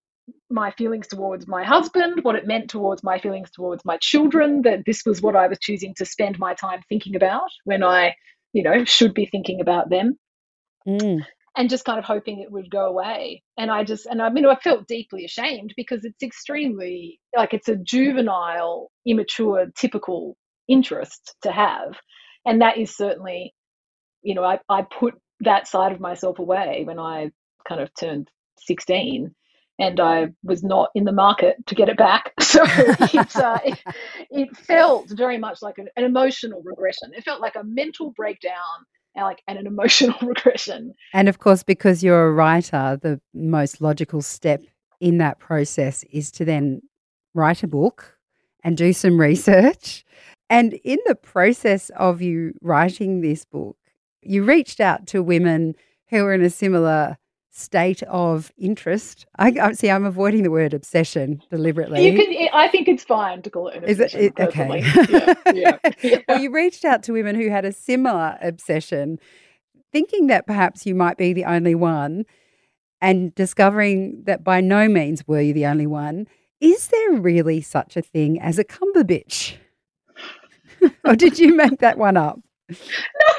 my 0.50 0.70
feelings 0.72 1.08
towards 1.08 1.46
my 1.46 1.64
husband, 1.64 2.20
what 2.22 2.36
it 2.36 2.46
meant 2.46 2.70
towards 2.70 3.02
my 3.02 3.18
feelings 3.18 3.50
towards 3.50 3.84
my 3.84 3.96
children, 3.98 4.62
that 4.62 4.84
this 4.86 5.02
was 5.04 5.20
what 5.20 5.36
I 5.36 5.48
was 5.48 5.58
choosing 5.58 5.94
to 5.96 6.04
spend 6.04 6.38
my 6.38 6.54
time 6.54 6.80
thinking 6.88 7.16
about 7.16 7.50
when 7.64 7.82
I, 7.82 8.14
you 8.52 8.62
know, 8.62 8.84
should 8.84 9.14
be 9.14 9.26
thinking 9.26 9.60
about 9.60 9.90
them. 9.90 10.18
Mm. 10.86 11.24
And 11.54 11.68
just 11.68 11.84
kind 11.84 11.98
of 11.98 12.04
hoping 12.04 12.40
it 12.40 12.50
would 12.50 12.70
go 12.70 12.86
away. 12.86 13.42
And 13.58 13.70
I 13.70 13.84
just, 13.84 14.06
and 14.06 14.22
I 14.22 14.30
mean, 14.30 14.46
I 14.46 14.54
felt 14.56 14.88
deeply 14.88 15.24
ashamed 15.26 15.74
because 15.76 16.04
it's 16.04 16.22
extremely, 16.22 17.20
like, 17.36 17.52
it's 17.52 17.68
a 17.68 17.76
juvenile, 17.76 18.90
immature, 19.06 19.66
typical 19.76 20.36
interest 20.66 21.34
to 21.42 21.52
have. 21.52 21.98
And 22.46 22.62
that 22.62 22.78
is 22.78 22.96
certainly, 22.96 23.54
you 24.22 24.34
know, 24.34 24.44
I, 24.44 24.60
I 24.68 24.82
put 24.82 25.14
that 25.40 25.68
side 25.68 25.92
of 25.92 26.00
myself 26.00 26.38
away 26.38 26.84
when 26.84 26.98
I 26.98 27.32
kind 27.68 27.82
of 27.82 27.90
turned 27.94 28.28
16 28.60 29.34
and 29.78 30.00
I 30.00 30.28
was 30.42 30.62
not 30.62 30.90
in 30.94 31.04
the 31.04 31.12
market 31.12 31.56
to 31.66 31.74
get 31.74 31.88
it 31.88 31.96
back. 31.96 32.32
So 32.42 32.64
it, 32.66 33.36
uh, 33.36 33.58
it, 33.64 33.78
it, 34.30 34.56
felt 34.56 35.08
very 35.08 35.38
much 35.38 35.62
like 35.62 35.78
an, 35.78 35.88
an, 35.96 36.04
emotional 36.04 36.60
regression. 36.62 37.12
It 37.16 37.24
felt 37.24 37.40
like 37.40 37.56
a 37.56 37.64
mental 37.64 38.10
breakdown 38.10 38.84
and 39.16 39.24
like 39.24 39.40
and 39.48 39.58
an 39.58 39.66
emotional 39.66 40.14
regression. 40.22 40.92
And 41.14 41.30
of 41.30 41.38
course, 41.38 41.62
because 41.62 42.04
you're 42.04 42.26
a 42.26 42.32
writer, 42.32 42.98
the 43.00 43.22
most 43.32 43.80
logical 43.80 44.20
step 44.20 44.62
in 45.00 45.16
that 45.18 45.38
process 45.38 46.04
is 46.12 46.30
to 46.32 46.44
then 46.44 46.82
write 47.32 47.62
a 47.62 47.66
book 47.68 48.18
and 48.62 48.76
do 48.76 48.92
some 48.92 49.18
research. 49.18 50.04
And 50.50 50.74
in 50.84 50.98
the 51.06 51.14
process 51.14 51.90
of 51.96 52.20
you 52.20 52.52
writing 52.60 53.22
this 53.22 53.46
book, 53.46 53.76
you 54.20 54.44
reached 54.44 54.80
out 54.80 55.06
to 55.08 55.22
women 55.22 55.74
who 56.10 56.24
were 56.24 56.34
in 56.34 56.42
a 56.42 56.50
similar 56.50 57.16
state 57.52 58.02
of 58.04 58.50
interest. 58.56 59.26
I, 59.38 59.54
I, 59.60 59.72
see. 59.72 59.90
I'm 59.90 60.06
avoiding 60.06 60.42
the 60.42 60.50
word 60.50 60.74
obsession 60.74 61.42
deliberately. 61.50 62.04
You 62.04 62.16
can. 62.16 62.48
I 62.52 62.66
think 62.68 62.88
it's 62.88 63.04
fine 63.04 63.42
to 63.42 63.50
call 63.50 63.68
it 63.68 63.76
an 63.76 63.84
Is 63.84 64.00
obsession. 64.00 64.20
It, 64.20 64.32
it, 64.38 64.48
okay. 64.48 64.82
yeah, 65.10 65.34
yeah, 65.52 65.92
yeah. 66.02 66.18
well, 66.28 66.40
you 66.40 66.50
reached 66.50 66.84
out 66.84 67.02
to 67.04 67.12
women 67.12 67.36
who 67.36 67.50
had 67.50 67.64
a 67.64 67.72
similar 67.72 68.38
obsession, 68.40 69.18
thinking 69.92 70.28
that 70.28 70.46
perhaps 70.46 70.86
you 70.86 70.94
might 70.94 71.18
be 71.18 71.34
the 71.34 71.44
only 71.44 71.74
one, 71.74 72.24
and 73.02 73.34
discovering 73.34 74.22
that 74.24 74.42
by 74.42 74.60
no 74.62 74.88
means 74.88 75.28
were 75.28 75.40
you 75.40 75.52
the 75.52 75.66
only 75.66 75.86
one. 75.86 76.26
Is 76.60 76.88
there 76.88 77.12
really 77.12 77.60
such 77.60 77.96
a 77.96 78.02
thing 78.02 78.40
as 78.40 78.58
a 78.58 78.64
cumberbitch? 78.64 79.56
or 81.04 81.16
did 81.16 81.38
you 81.38 81.54
make 81.54 81.80
that 81.80 81.98
one 81.98 82.16
up? 82.16 82.40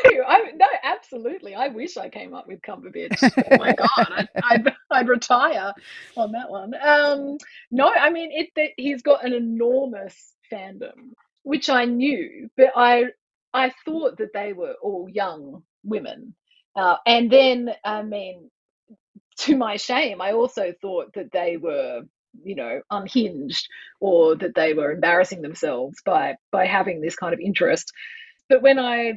No, 0.06 0.24
I, 0.28 0.52
no, 0.56 0.66
absolutely. 0.84 1.56
I 1.56 1.68
wish 1.70 1.98
I 1.98 2.10
came 2.10 2.34
up 2.34 2.48
with 2.48 2.62
Cumberbitch. 2.62 3.18
Oh 3.52 3.58
my 3.58 3.74
god, 3.74 3.88
I'd, 3.98 4.30
I'd, 4.44 4.74
I'd, 4.92 5.08
retire 5.08 5.74
on 6.16 6.32
that 6.34 6.50
one. 6.50 6.74
Um, 6.82 7.38
no, 7.72 7.92
I 7.92 8.10
mean, 8.10 8.32
it, 8.32 8.50
it, 8.56 8.74
he's 8.78 9.02
got 9.02 9.26
an 9.26 9.34
enormous 9.34 10.34
fandom, 10.52 11.14
which 11.44 11.70
I 11.70 11.86
knew, 11.86 12.50
but 12.58 12.72
I, 12.76 13.06
I 13.54 13.72
thought 13.86 14.18
that 14.18 14.34
they 14.34 14.54
were 14.54 14.76
all 14.82 15.10
young 15.10 15.64
women, 15.84 16.36
uh, 16.76 16.98
and 17.06 17.30
then 17.32 17.70
I 17.84 18.02
mean, 18.04 18.50
to 19.40 19.58
my 19.58 19.78
shame, 19.78 20.22
I 20.22 20.34
also 20.34 20.74
thought 20.82 21.14
that 21.14 21.32
they 21.32 21.58
were 21.58 22.04
you 22.44 22.56
know 22.56 22.82
unhinged 22.90 23.68
or 24.00 24.36
that 24.36 24.56
they 24.56 24.74
were 24.74 24.92
embarrassing 24.92 25.42
themselves 25.42 26.02
by 26.04 26.36
by 26.52 26.66
having 26.66 27.02
this 27.02 27.16
kind 27.16 27.34
of 27.34 27.40
interest 27.40 27.94
but 28.54 28.62
when 28.62 28.78
I, 28.78 29.14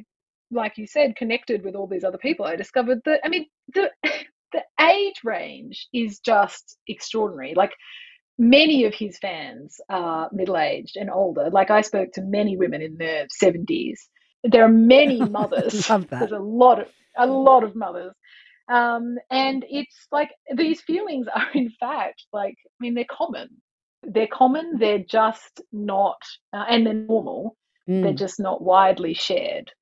like 0.51 0.79
you 0.79 0.87
said, 0.87 1.15
connected 1.15 1.63
with 1.63 1.75
all 1.75 1.87
these 1.87 2.05
other 2.05 2.17
people, 2.17 2.47
I 2.47 2.57
discovered 2.57 3.03
that, 3.05 3.21
I 3.23 3.29
mean, 3.29 3.45
the, 3.75 3.91
the 4.53 4.63
age 4.81 5.17
range 5.25 5.89
is 5.93 6.21
just 6.21 6.79
extraordinary. 6.89 7.53
Like, 7.55 7.73
many 8.39 8.85
of 8.85 8.95
his 8.95 9.19
fans 9.19 9.79
are 9.91 10.31
middle 10.33 10.57
aged 10.57 10.97
and 10.97 11.11
older. 11.11 11.51
Like, 11.51 11.71
I 11.71 11.83
spoke 11.83 12.13
to 12.13 12.23
many 12.23 12.57
women 12.57 12.81
in 12.81 12.97
their 12.97 13.27
70s. 13.43 13.99
There 14.43 14.65
are 14.65 14.71
many 14.71 15.21
mothers. 15.39 15.91
Love 15.91 16.09
that. 16.09 16.21
There's 16.21 16.33
a 16.33 16.39
lot 16.39 16.81
of 16.81 16.89
a 17.19 17.27
lot 17.27 17.63
of 17.63 17.77
mothers. 17.77 18.15
Um, 18.73 19.17
and 19.31 19.67
it's 19.69 20.07
like 20.11 20.31
these 20.55 20.81
feelings 20.81 21.27
are 21.35 21.49
in 21.55 21.71
fact 21.79 22.25
like 22.33 22.57
I 22.65 22.77
mean 22.81 22.95
they're 22.95 23.05
common. 23.11 23.49
They're 24.03 24.29
common. 24.33 24.79
They're 24.79 25.05
just 25.07 25.61
not, 25.73 26.23
uh, 26.55 26.65
and 26.71 26.87
they're 26.87 26.95
normal. 26.95 27.55
Mm. 27.89 28.03
They're 28.03 28.13
just 28.15 28.41
not 28.41 28.63
widely 28.63 29.15
shared. 29.15 29.73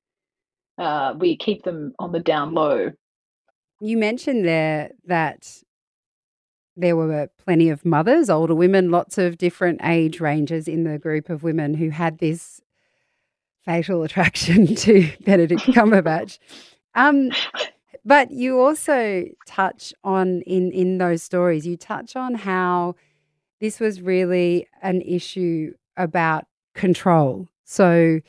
Uh, 0.77 1.13
we 1.17 1.37
keep 1.37 1.63
them 1.63 1.93
on 1.99 2.11
the 2.11 2.19
down 2.19 2.53
low. 2.53 2.91
You 3.81 3.97
mentioned 3.97 4.45
there 4.45 4.91
that 5.05 5.63
there 6.77 6.95
were 6.95 7.29
plenty 7.43 7.69
of 7.69 7.85
mothers, 7.85 8.29
older 8.29 8.55
women, 8.55 8.91
lots 8.91 9.17
of 9.17 9.37
different 9.37 9.79
age 9.83 10.19
ranges 10.19 10.67
in 10.67 10.83
the 10.83 10.99
group 10.99 11.29
of 11.29 11.43
women 11.43 11.73
who 11.73 11.89
had 11.89 12.19
this 12.19 12.61
fatal 13.63 14.03
attraction 14.03 14.75
to 14.75 15.09
Benedict 15.21 15.61
Cumberbatch. 15.63 16.37
Um, 16.93 17.31
but 18.03 18.31
you 18.31 18.59
also 18.59 19.25
touch 19.47 19.93
on 20.03 20.41
in 20.41 20.71
in 20.71 20.97
those 20.97 21.23
stories, 21.23 21.65
you 21.65 21.75
touch 21.75 22.15
on 22.15 22.35
how 22.35 22.95
this 23.59 23.79
was 23.79 24.01
really 24.01 24.67
an 24.81 25.01
issue 25.01 25.73
about 25.97 26.45
control 26.73 27.47
so 27.65 28.19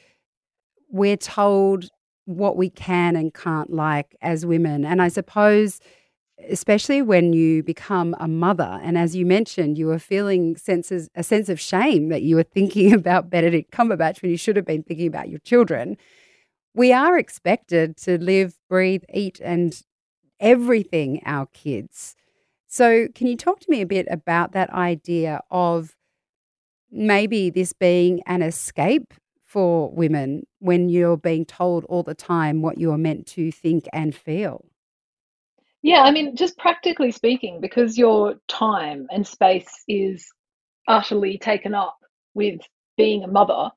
we're 0.88 1.16
told 1.16 1.88
what 2.24 2.56
we 2.56 2.70
can 2.70 3.16
and 3.16 3.32
can't 3.32 3.72
like 3.72 4.16
as 4.20 4.44
women. 4.44 4.84
And 4.84 5.00
I 5.00 5.08
suppose, 5.08 5.78
especially 6.48 7.02
when 7.02 7.32
you 7.32 7.62
become 7.62 8.16
a 8.18 8.26
mother, 8.26 8.80
and 8.82 8.98
as 8.98 9.14
you 9.14 9.24
mentioned, 9.24 9.78
you 9.78 9.86
were 9.86 9.98
feeling 9.98 10.56
senses, 10.56 11.08
a 11.14 11.22
sense 11.22 11.48
of 11.48 11.60
shame 11.60 12.08
that 12.08 12.22
you 12.22 12.34
were 12.34 12.42
thinking 12.42 12.92
about 12.94 13.30
Benedict 13.30 13.70
Cumberbatch 13.70 14.22
when 14.22 14.30
you 14.30 14.36
should 14.36 14.56
have 14.56 14.66
been 14.66 14.82
thinking 14.82 15.06
about 15.06 15.28
your 15.28 15.38
children. 15.40 15.96
We 16.74 16.92
are 16.92 17.16
expected 17.16 17.96
to 17.98 18.18
live, 18.18 18.58
breathe, 18.68 19.04
eat, 19.12 19.40
and 19.42 19.80
everything 20.40 21.22
our 21.24 21.46
kids. 21.46 22.16
So, 22.66 23.08
can 23.14 23.26
you 23.28 23.36
talk 23.36 23.60
to 23.60 23.70
me 23.70 23.80
a 23.80 23.86
bit 23.86 24.06
about 24.10 24.52
that 24.52 24.70
idea 24.70 25.40
of 25.50 25.96
maybe 26.90 27.48
this 27.48 27.72
being 27.72 28.20
an 28.26 28.42
escape 28.42 29.14
for 29.56 29.90
women 29.90 30.46
when 30.58 30.90
you're 30.90 31.16
being 31.16 31.46
told 31.46 31.82
all 31.86 32.02
the 32.02 32.14
time 32.14 32.60
what 32.60 32.76
you're 32.76 32.98
meant 32.98 33.26
to 33.26 33.50
think 33.50 33.86
and 33.90 34.14
feel? 34.14 34.66
Yeah, 35.80 36.02
I 36.02 36.10
mean, 36.10 36.36
just 36.36 36.58
practically 36.58 37.10
speaking, 37.10 37.62
because 37.62 37.96
your 37.96 38.34
time 38.48 39.06
and 39.10 39.26
space 39.26 39.82
is 39.88 40.26
utterly 40.86 41.38
taken 41.38 41.74
up 41.74 41.96
with 42.34 42.60
being 42.98 43.24
a 43.24 43.28
mother, 43.28 43.70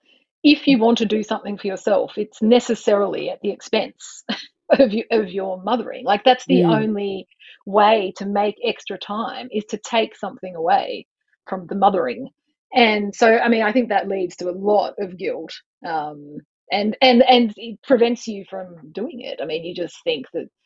if 0.43 0.67
you 0.67 0.79
want 0.79 0.97
to 0.97 1.05
do 1.05 1.23
something 1.23 1.57
for 1.57 1.67
yourself, 1.67 2.17
it's 2.17 2.41
necessarily 2.41 3.29
at 3.29 3.39
the 3.39 3.51
expense 3.51 4.25
of, 4.77 4.91
you, 4.91 5.05
of 5.11 5.29
your 5.29 5.63
mothering. 5.63 6.03
Like, 6.03 6.25
that's 6.25 6.45
the 6.45 6.63
mm. 6.63 6.77
only 6.77 7.25
way 7.65 8.11
to 8.17 8.25
make 8.25 8.57
extra 8.65 8.97
time 8.97 9.47
is 9.53 9.63
to 9.69 9.77
take 9.77 10.13
something 10.17 10.55
away 10.55 11.07
from 11.47 11.67
the 11.67 11.75
mothering 11.75 12.31
and 12.73 13.15
so 13.15 13.37
i 13.39 13.47
mean 13.49 13.63
i 13.63 13.71
think 13.71 13.89
that 13.89 14.07
leads 14.07 14.35
to 14.37 14.49
a 14.49 14.51
lot 14.51 14.93
of 14.99 15.17
guilt 15.17 15.53
um, 15.87 16.37
and 16.71 16.97
and 17.01 17.23
and 17.23 17.53
it 17.57 17.79
prevents 17.83 18.27
you 18.27 18.45
from 18.49 18.75
doing 18.91 19.21
it. 19.21 19.39
I 19.41 19.45
mean 19.45 19.65
you 19.65 19.73
just 19.75 19.97
think 20.03 20.25
that 20.33 20.63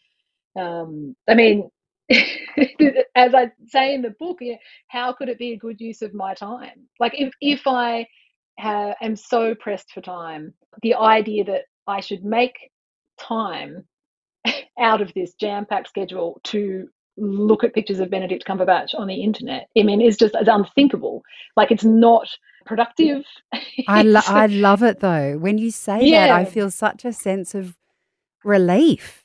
um, 0.62 1.16
i 1.30 1.34
mean 1.36 1.70
as 3.16 3.34
i 3.34 3.52
say 3.68 3.96
in 3.96 4.02
the 4.02 4.14
book 4.20 4.40
how 4.90 5.14
could 5.14 5.30
it 5.30 5.40
be 5.40 5.54
a 5.54 5.58
good 5.58 5.80
use 5.82 6.02
of 6.02 6.14
my 6.14 6.34
time? 6.34 6.88
Like 7.00 7.14
if 7.20 7.34
if 7.42 7.68
i 7.68 8.08
ha- 8.60 8.96
am 9.02 9.16
so 9.16 9.56
pressed 9.56 9.92
for 9.92 10.02
time 10.02 10.54
the 10.82 10.96
idea 10.96 11.46
that 11.46 11.64
i 11.88 12.00
should 12.02 12.24
make 12.26 12.56
time 13.20 13.86
out 14.80 15.02
of 15.02 15.14
this 15.16 15.34
jam-packed 15.36 15.90
schedule 15.90 16.40
to 16.46 16.88
look 17.18 17.64
at 17.64 17.74
pictures 17.74 18.00
of 18.00 18.10
Benedict 18.10 18.46
Cumberbatch 18.46 18.94
on 18.98 19.08
the 19.08 19.24
internet. 19.24 19.70
I 19.78 19.84
mean, 19.84 20.02
it's 20.02 20.18
just 20.18 20.36
it's 20.36 20.50
unthinkable. 20.50 21.24
Like 21.56 21.72
it's 21.72 21.84
not 21.84 22.28
productive. 22.66 23.24
I 23.88 24.02
lo- 24.04 24.22
I 24.28 24.48
love 24.48 24.84
it 24.84 25.00
though. 25.00 25.38
When 25.38 25.58
you 25.58 25.72
say 25.72 26.06
yeah. 26.06 26.28
that, 26.28 26.36
I 26.36 26.46
feel 26.46 26.72
such 26.72 27.06
a 27.06 27.14
sense 27.14 27.56
of 27.56 27.76
relief. 28.44 29.24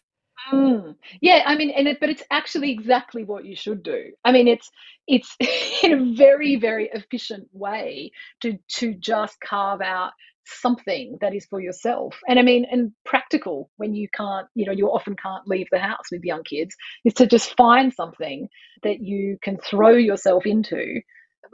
Mm. 0.53 0.95
Yeah, 1.21 1.43
I 1.47 1.57
mean, 1.57 1.71
and 1.71 1.89
it, 1.89 2.01
but 2.01 2.09
it's 2.09 2.23
actually 2.31 2.71
exactly 2.71 3.25
what 3.25 3.45
you 3.45 3.55
should 3.55 3.83
do. 3.83 4.13
I 4.25 4.33
mean, 4.33 4.49
it's 4.49 4.71
it's 5.07 5.37
in 5.83 5.93
a 5.93 6.17
very 6.17 6.57
very 6.57 6.89
efficient 6.93 7.49
way 7.53 8.13
to 8.41 8.59
to 8.77 8.95
just 8.95 9.41
carve 9.41 9.81
out 9.81 10.13
something 10.49 11.19
that 11.21 11.35
is 11.35 11.47
for 11.47 11.61
yourself. 11.61 12.19
And 12.29 12.39
I 12.39 12.43
mean, 12.43 12.67
and 12.71 12.93
practical 13.05 13.71
when 13.77 13.95
you 13.95 14.09
can't, 14.15 14.47
you 14.55 14.67
know, 14.67 14.73
you 14.73 14.89
often 14.89 15.17
can't 15.17 15.47
leave 15.47 15.67
the 15.71 15.79
house 15.79 16.07
with 16.11 16.25
young 16.25 16.43
kids, 16.45 16.75
is 17.05 17.15
to 17.15 17.27
just 17.27 17.57
find 17.57 17.93
something 17.93 18.49
that 18.83 19.01
you 19.01 19.39
can 19.43 19.59
throw 19.59 19.91
yourself 19.91 20.47
into, 20.47 21.01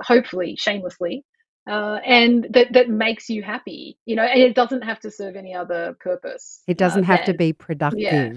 hopefully 0.01 0.57
shamelessly, 0.59 1.25
uh, 1.69 1.99
and 2.05 2.47
that 2.51 2.73
that 2.73 2.89
makes 2.89 3.29
you 3.29 3.43
happy. 3.43 3.99
You 4.05 4.17
know, 4.17 4.25
and 4.25 4.41
it 4.41 4.55
doesn't 4.55 4.83
have 4.83 5.01
to 5.01 5.11
serve 5.11 5.37
any 5.37 5.55
other 5.55 5.97
purpose. 6.01 6.63
It 6.67 6.79
doesn't 6.79 7.05
uh, 7.05 7.07
have 7.07 7.27
than, 7.27 7.35
to 7.35 7.39
be 7.39 7.53
productive. 7.53 8.01
Yeah. 8.01 8.33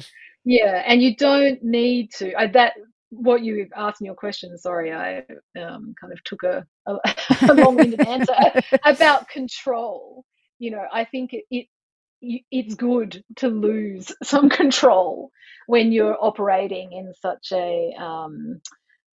Yeah, 0.49 0.81
and 0.85 1.01
you 1.01 1.13
don't 1.13 1.61
need 1.61 2.13
to. 2.19 2.33
I, 2.39 2.47
that 2.47 2.71
what 3.09 3.43
you 3.43 3.67
asked 3.75 4.01
in 4.01 4.05
your 4.05 4.15
question. 4.15 4.57
Sorry, 4.57 4.93
I 4.93 5.23
um, 5.61 5.93
kind 5.99 6.13
of 6.13 6.23
took 6.23 6.43
a, 6.43 6.65
a, 6.85 6.97
a 7.49 7.53
long-winded 7.53 8.07
answer 8.07 8.33
about 8.85 9.29
control. 9.29 10.25
You 10.59 10.71
know, 10.71 10.85
I 10.91 11.05
think 11.05 11.33
it, 11.33 11.45
it 11.51 11.67
it's 12.21 12.75
good 12.75 13.23
to 13.37 13.47
lose 13.47 14.11
some 14.23 14.49
control 14.49 15.31
when 15.67 15.91
you're 15.91 16.17
operating 16.19 16.93
in 16.93 17.13
such 17.21 17.51
a 17.51 17.93
um, 17.99 18.61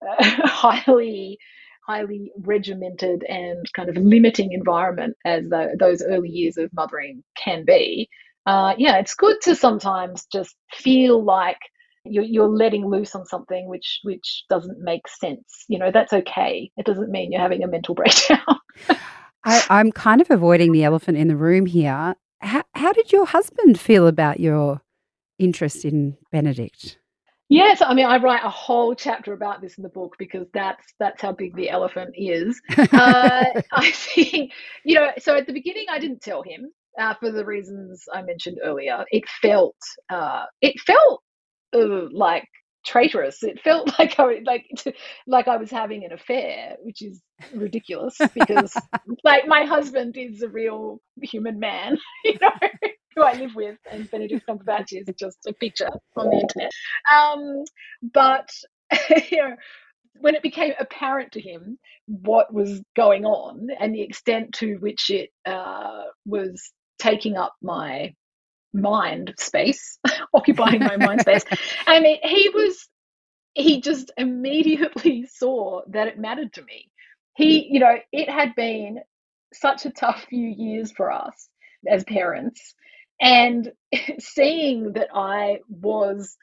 highly 0.20 1.38
highly 1.86 2.30
regimented 2.38 3.24
and 3.24 3.66
kind 3.74 3.88
of 3.88 3.96
limiting 3.96 4.52
environment 4.52 5.16
as 5.24 5.42
the, 5.48 5.76
those 5.80 6.00
early 6.00 6.28
years 6.28 6.56
of 6.56 6.70
mothering 6.72 7.24
can 7.36 7.64
be 7.64 8.08
uh, 8.46 8.74
yeah, 8.76 8.98
it's 8.98 9.14
good 9.14 9.36
to 9.42 9.54
sometimes 9.54 10.26
just 10.32 10.54
feel 10.72 11.22
like 11.22 11.58
you're, 12.04 12.24
you're 12.24 12.48
letting 12.48 12.86
loose 12.86 13.14
on 13.14 13.24
something 13.24 13.68
which 13.68 14.00
which 14.02 14.44
doesn't 14.48 14.78
make 14.80 15.06
sense. 15.06 15.64
You 15.68 15.78
know, 15.78 15.90
that's 15.92 16.12
okay. 16.12 16.70
It 16.76 16.86
doesn't 16.86 17.10
mean 17.10 17.30
you're 17.30 17.40
having 17.40 17.62
a 17.62 17.68
mental 17.68 17.94
breakdown. 17.96 18.40
I, 19.44 19.64
I'm 19.70 19.92
kind 19.92 20.20
of 20.20 20.30
avoiding 20.30 20.72
the 20.72 20.84
elephant 20.84 21.18
in 21.18 21.28
the 21.28 21.36
room 21.36 21.66
here. 21.66 22.14
How, 22.40 22.64
how 22.74 22.92
did 22.92 23.12
your 23.12 23.26
husband 23.26 23.78
feel 23.78 24.06
about 24.06 24.40
your 24.40 24.82
interest 25.38 25.84
in 25.84 26.16
Benedict? 26.30 26.98
Yes, 27.48 27.82
I 27.82 27.92
mean 27.92 28.06
I 28.06 28.16
write 28.16 28.42
a 28.44 28.48
whole 28.48 28.94
chapter 28.94 29.34
about 29.34 29.60
this 29.60 29.76
in 29.76 29.82
the 29.82 29.90
book 29.90 30.14
because 30.18 30.46
that's 30.54 30.94
that's 30.98 31.20
how 31.20 31.32
big 31.32 31.54
the 31.54 31.68
elephant 31.68 32.14
is. 32.16 32.60
Uh, 32.92 33.44
I 33.72 33.90
think 33.92 34.52
you 34.84 34.94
know. 34.94 35.10
So 35.18 35.36
at 35.36 35.46
the 35.46 35.52
beginning, 35.52 35.86
I 35.90 35.98
didn't 35.98 36.22
tell 36.22 36.42
him 36.42 36.70
uh, 36.98 37.14
for 37.20 37.30
the 37.30 37.44
reasons 37.44 38.04
I 38.12 38.22
mentioned 38.22 38.58
earlier. 38.64 39.04
It 39.10 39.24
felt 39.42 39.76
uh, 40.08 40.44
it 40.62 40.80
felt 40.80 41.22
uh, 41.74 42.08
like 42.10 42.48
traitorous. 42.84 43.42
It 43.42 43.60
felt 43.60 43.90
like 43.98 44.18
I 44.18 44.40
like 44.44 44.66
like 45.26 45.48
I 45.48 45.56
was 45.56 45.70
having 45.70 46.04
an 46.04 46.12
affair, 46.12 46.76
which 46.82 47.02
is 47.02 47.20
ridiculous 47.54 48.16
because 48.34 48.76
like 49.24 49.46
my 49.46 49.64
husband 49.64 50.16
is 50.16 50.42
a 50.42 50.48
real 50.48 51.00
human 51.22 51.58
man, 51.58 51.98
you 52.24 52.36
know, 52.40 52.68
who 53.14 53.22
I 53.22 53.34
live 53.34 53.54
with, 53.54 53.78
and 53.90 54.10
Benedict 54.10 54.46
Cumberbatch 54.48 54.92
is 54.92 55.06
just 55.18 55.38
a 55.46 55.52
picture 55.52 55.90
on 56.16 56.30
the 56.30 56.36
internet. 56.36 56.70
Um, 57.12 57.64
but 58.02 58.50
you 59.30 59.38
know, 59.38 59.56
when 60.20 60.34
it 60.34 60.42
became 60.42 60.72
apparent 60.78 61.32
to 61.32 61.40
him 61.40 61.78
what 62.06 62.52
was 62.52 62.80
going 62.96 63.24
on 63.24 63.68
and 63.80 63.94
the 63.94 64.02
extent 64.02 64.52
to 64.52 64.76
which 64.76 65.10
it 65.10 65.30
uh, 65.46 66.04
was 66.26 66.72
taking 66.98 67.36
up 67.36 67.54
my 67.62 68.14
mind 68.72 69.34
space, 69.38 69.98
occupying 70.34 70.80
my 70.80 70.96
mind 70.96 71.20
space. 71.20 71.44
And 71.86 72.02
mean, 72.02 72.18
he 72.22 72.48
was, 72.50 72.88
he 73.54 73.80
just 73.80 74.12
immediately 74.16 75.26
saw 75.32 75.82
that 75.88 76.08
it 76.08 76.18
mattered 76.18 76.52
to 76.54 76.62
me. 76.62 76.90
He, 77.34 77.68
you 77.70 77.80
know, 77.80 77.96
it 78.12 78.28
had 78.28 78.54
been 78.54 79.00
such 79.52 79.86
a 79.86 79.90
tough 79.90 80.24
few 80.28 80.48
years 80.48 80.92
for 80.92 81.10
us 81.10 81.48
as 81.88 82.04
parents. 82.04 82.74
And 83.20 83.72
seeing 84.18 84.92
that 84.94 85.08
I 85.14 85.60
was 85.68 86.36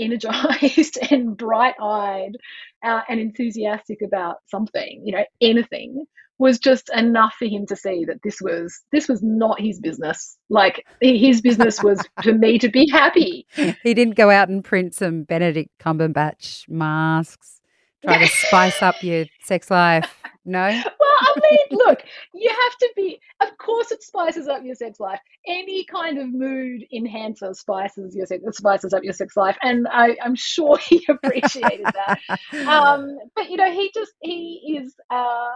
energized 0.00 0.98
and 1.10 1.36
bright 1.36 1.74
eyed 1.80 2.36
uh, 2.84 3.00
and 3.08 3.20
enthusiastic 3.20 3.98
about 4.02 4.36
something, 4.46 5.02
you 5.04 5.12
know, 5.12 5.24
anything, 5.40 6.04
was 6.40 6.58
just 6.58 6.88
enough 6.96 7.34
for 7.38 7.44
him 7.44 7.66
to 7.66 7.76
see 7.76 8.06
that 8.06 8.22
this 8.24 8.40
was 8.40 8.82
this 8.92 9.08
was 9.08 9.22
not 9.22 9.60
his 9.60 9.78
business. 9.78 10.38
Like 10.48 10.86
his 11.00 11.42
business 11.42 11.82
was 11.82 12.00
for 12.22 12.32
me 12.32 12.58
to 12.58 12.68
be 12.68 12.88
happy. 12.88 13.46
He 13.54 13.94
didn't 13.94 14.16
go 14.16 14.30
out 14.30 14.48
and 14.48 14.64
print 14.64 14.94
some 14.94 15.24
Benedict 15.24 15.70
Cumberbatch 15.78 16.66
masks, 16.68 17.60
try 18.02 18.18
to 18.18 18.26
spice 18.26 18.82
up 18.82 19.02
your 19.02 19.26
sex 19.42 19.70
life. 19.70 20.22
No. 20.44 20.82
Well, 21.00 21.09
I 21.20 21.34
mean, 21.50 21.78
look, 21.78 22.02
you 22.34 22.48
have 22.48 22.78
to 22.78 22.90
be. 22.96 23.20
Of 23.40 23.56
course, 23.58 23.90
it 23.90 24.02
spices 24.02 24.48
up 24.48 24.62
your 24.64 24.74
sex 24.74 25.00
life. 25.00 25.20
Any 25.46 25.84
kind 25.84 26.18
of 26.18 26.32
mood 26.32 26.84
enhancer 26.92 27.52
spices 27.54 28.16
your 28.16 28.26
sex, 28.26 28.42
spices 28.52 28.92
up 28.94 29.04
your 29.04 29.12
sex 29.12 29.36
life, 29.36 29.56
and 29.62 29.86
I, 29.90 30.16
am 30.24 30.34
sure 30.34 30.78
he 30.78 31.06
appreciated 31.08 31.86
that. 31.86 32.20
Um, 32.66 33.18
but 33.36 33.50
you 33.50 33.56
know, 33.56 33.70
he 33.70 33.90
just 33.94 34.12
he 34.20 34.80
is. 34.82 34.94
Uh, 35.10 35.50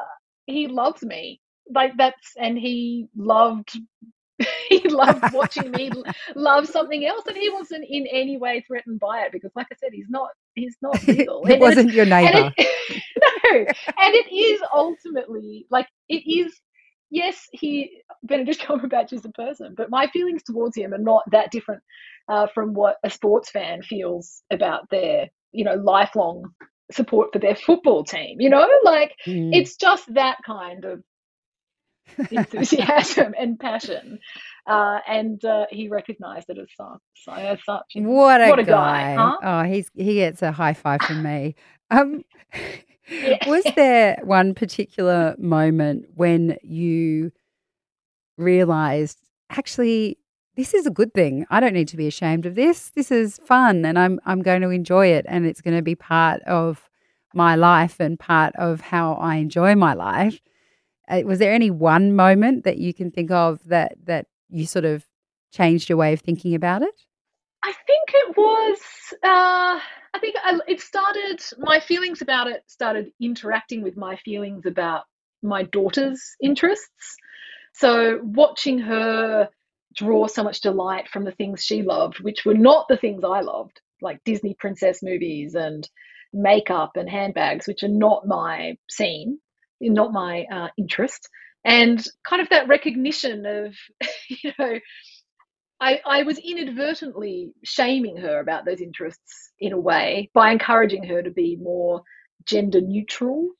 he 0.47 0.69
loves 0.69 1.03
me 1.03 1.41
like 1.71 1.93
that's 1.97 2.33
and 2.37 2.59
he 2.59 3.09
loved 3.17 3.79
he 4.69 4.81
loved 4.89 5.33
watching 5.33 5.71
me 5.71 5.91
love 6.35 6.67
something 6.67 7.07
else 7.07 7.25
and 7.27 7.37
he 7.37 7.51
wasn't 7.51 7.85
in 7.89 8.07
any 8.11 8.37
way 8.37 8.65
threatened 8.67 8.99
by 8.99 9.21
it 9.21 9.33
because 9.33 9.53
like 9.55 9.67
i 9.73 9.77
said 9.77 9.91
he's 9.93 10.09
not 10.09 10.31
he's 10.55 10.77
not 10.83 11.01
legal 11.09 11.47
it 11.47 11.61
wasn't 11.61 11.93
your 11.93 12.07
neighbor 12.07 12.53
it, 12.57 13.03
no 13.53 13.59
and 13.59 14.15
it 14.15 14.35
is 14.35 14.61
ultimately 14.73 15.67
like 15.71 15.87
it 16.09 16.29
is 16.29 16.53
yes 17.11 17.47
he 17.53 18.01
benedict 18.25 18.61
cumberbatch 18.61 19.13
is 19.13 19.25
a 19.25 19.31
person 19.31 19.75
but 19.77 19.91
my 19.91 20.09
feelings 20.09 20.43
towards 20.43 20.77
him 20.77 20.93
are 20.93 20.99
not 20.99 21.23
that 21.31 21.51
different 21.53 21.83
uh, 22.29 22.47
from 22.55 22.73
what 22.73 22.97
a 23.05 23.11
sports 23.11 23.51
fan 23.51 23.83
feels 23.83 24.43
about 24.51 24.89
their 24.91 25.29
you 25.53 25.65
know 25.65 25.75
lifelong 25.75 26.45
support 26.93 27.33
for 27.33 27.39
their 27.39 27.57
football 27.57 28.05
team. 28.05 28.41
You 28.41 28.51
know, 28.51 28.67
like 28.85 29.15
mm. 29.27 29.51
it's 29.53 29.77
just 29.77 30.13
that 30.15 30.39
kind 30.45 30.85
of 30.85 31.03
enthusiasm 32.31 33.35
and 33.39 33.59
passion. 33.59 34.19
Uh, 34.67 34.99
and 35.07 35.45
uh, 35.45 35.67
he 35.71 35.89
recognised 35.89 36.49
it 36.49 36.59
as 36.59 36.69
such. 36.77 37.39
As 37.39 37.59
such. 37.65 37.85
What 37.97 38.41
a, 38.41 38.49
what 38.49 38.59
a 38.59 38.65
guy! 38.65 39.15
guy 39.15 39.17
huh? 39.17 39.37
Oh, 39.43 39.63
he's 39.63 39.91
he 39.95 40.15
gets 40.15 40.43
a 40.43 40.53
high 40.53 40.75
five 40.75 41.03
from 41.03 41.23
me. 41.23 41.55
Um, 41.91 42.25
yeah. 43.09 43.39
was 43.47 43.65
there 43.77 44.19
one 44.25 44.55
particular 44.55 45.35
moment 45.39 46.07
when 46.15 46.57
you 46.63 47.33
realised 48.39 49.19
actually 49.51 50.19
this 50.57 50.73
is 50.73 50.87
a 50.87 50.91
good 50.91 51.13
thing. 51.15 51.47
I 51.51 51.59
don't 51.59 51.75
need 51.75 51.89
to 51.89 51.97
be 51.97 52.07
ashamed 52.07 52.47
of 52.47 52.55
this. 52.55 52.91
This 52.91 53.11
is 53.11 53.39
fun 53.45 53.85
and 53.85 53.99
I'm 53.99 54.21
I'm 54.25 54.41
going 54.41 54.63
to 54.63 54.71
enjoy 54.71 55.09
it 55.09 55.27
and 55.29 55.45
it's 55.45 55.61
going 55.61 55.77
to 55.77 55.83
be 55.83 55.95
part 55.95 56.43
of 56.43 56.89
my 57.35 57.57
life 57.57 58.01
and 58.01 58.19
part 58.19 58.55
of 58.57 58.81
how 58.81 59.15
I 59.15 59.37
enjoy 59.37 59.75
my 59.75 59.95
life. 59.95 60.41
Uh, 61.09 61.23
was 61.25 61.39
there 61.39 61.53
any 61.53 61.71
one 61.71 62.15
moment 62.17 62.65
that 62.65 62.79
you 62.79 62.95
can 62.95 63.11
think 63.11 63.31
of 63.31 63.61
that 63.67 63.97
that 64.05 64.27
you 64.49 64.67
sort 64.67 64.85
of 64.85 65.05
changed 65.53 65.89
your 65.89 65.99
way 65.99 66.13
of 66.13 66.21
thinking 66.21 66.55
about 66.55 66.83
it? 66.83 66.95
I 67.63 67.73
think 67.87 68.11
it 68.13 68.37
was. 68.37 68.79
Uh, 69.23 69.81
I 70.15 70.19
think 70.21 70.37
it 70.69 70.81
started. 70.81 71.43
My 71.59 71.81
feelings 71.81 72.23
about 72.23 72.47
it 72.47 72.63
started 72.67 73.11
interacting 73.21 73.83
with 73.83 73.97
my 73.97 74.17
feelings 74.17 74.67
about 74.67 75.05
my 75.43 75.65
daughter's 75.65 76.37
interests. 76.43 77.17
So 77.73 78.21
watching 78.23 78.79
her 78.79 79.49
draw 79.95 80.27
so 80.27 80.43
much 80.43 80.61
delight 80.61 81.09
from 81.09 81.25
the 81.25 81.33
things 81.33 81.65
she 81.65 81.83
loved, 81.83 82.21
which 82.21 82.45
were 82.45 82.55
not 82.55 82.89
the 82.89 82.97
things 82.97 83.25
I 83.25 83.41
loved, 83.41 83.81
like 84.01 84.23
Disney 84.25 84.55
princess 84.59 85.03
movies 85.03 85.55
and 85.55 85.89
makeup 86.33 86.97
and 86.97 87.09
handbags, 87.09 87.67
which 87.67 87.83
are 87.83 87.89
not 87.89 88.27
my 88.27 88.77
scene, 88.91 89.39
not 89.81 90.13
my 90.13 90.45
uh, 90.53 90.69
interest. 90.77 91.29
And 91.65 92.05
kind 92.29 92.43
of 92.43 92.51
that 92.51 92.69
recognition 92.69 93.47
of, 93.47 93.75
you 94.29 94.53
know, 94.59 94.79
I, 95.81 96.01
I 96.07 96.23
was 96.23 96.39
inadvertently 96.39 97.53
shaming 97.65 98.17
her 98.19 98.39
about 98.39 98.65
those 98.65 98.81
interests 98.81 99.51
in 99.59 99.73
a 99.73 99.81
way 99.81 100.31
by 100.35 100.51
encouraging 100.51 101.05
her 101.05 101.23
to 101.23 101.31
be 101.31 101.57
more 101.61 102.03
gender 102.47 102.81
neutral 102.81 103.51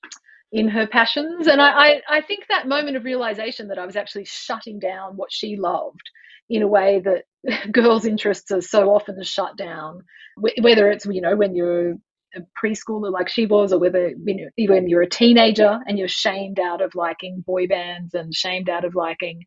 in 0.53 0.69
her 0.69 0.87
passions. 0.87 1.49
And 1.49 1.61
I, 1.61 1.71
I, 1.71 2.01
I 2.09 2.21
think 2.21 2.45
that 2.49 2.69
moment 2.69 2.97
of 2.97 3.05
realization 3.05 3.69
that 3.69 3.79
I 3.79 3.87
was 3.87 3.97
actually 3.97 4.25
shutting 4.27 4.79
down 4.79 5.17
what 5.17 5.33
she 5.33 5.57
loved 5.57 6.11
in 6.49 6.63
a 6.63 6.69
way 6.69 7.01
that 7.01 7.73
girls' 7.73 8.07
interests 8.07 8.51
are 8.53 8.61
so 8.61 8.91
often 8.91 9.23
shut 9.23 9.57
down, 9.57 10.05
whether 10.37 10.91
it's, 10.91 11.07
you 11.07 11.21
know, 11.21 11.37
when 11.37 11.57
you're 11.57 11.97
a 12.37 12.41
preschooler 12.61 13.13
like 13.13 13.29
she 13.29 13.47
was, 13.47 13.73
or 13.73 13.79
whether 13.79 14.09
you 14.09 14.51
know, 14.59 14.75
when 14.75 14.89
you're 14.89 15.03
a 15.03 15.09
teenager 15.09 15.81
and 15.87 15.99
you're 15.99 16.09
shamed 16.09 16.59
out 16.59 16.81
of 16.81 16.95
liking 16.95 17.43
boy 17.47 17.67
bands 17.67 18.15
and 18.15 18.35
shamed 18.35 18.69
out 18.69 18.85
of 18.85 18.95
liking, 18.95 19.45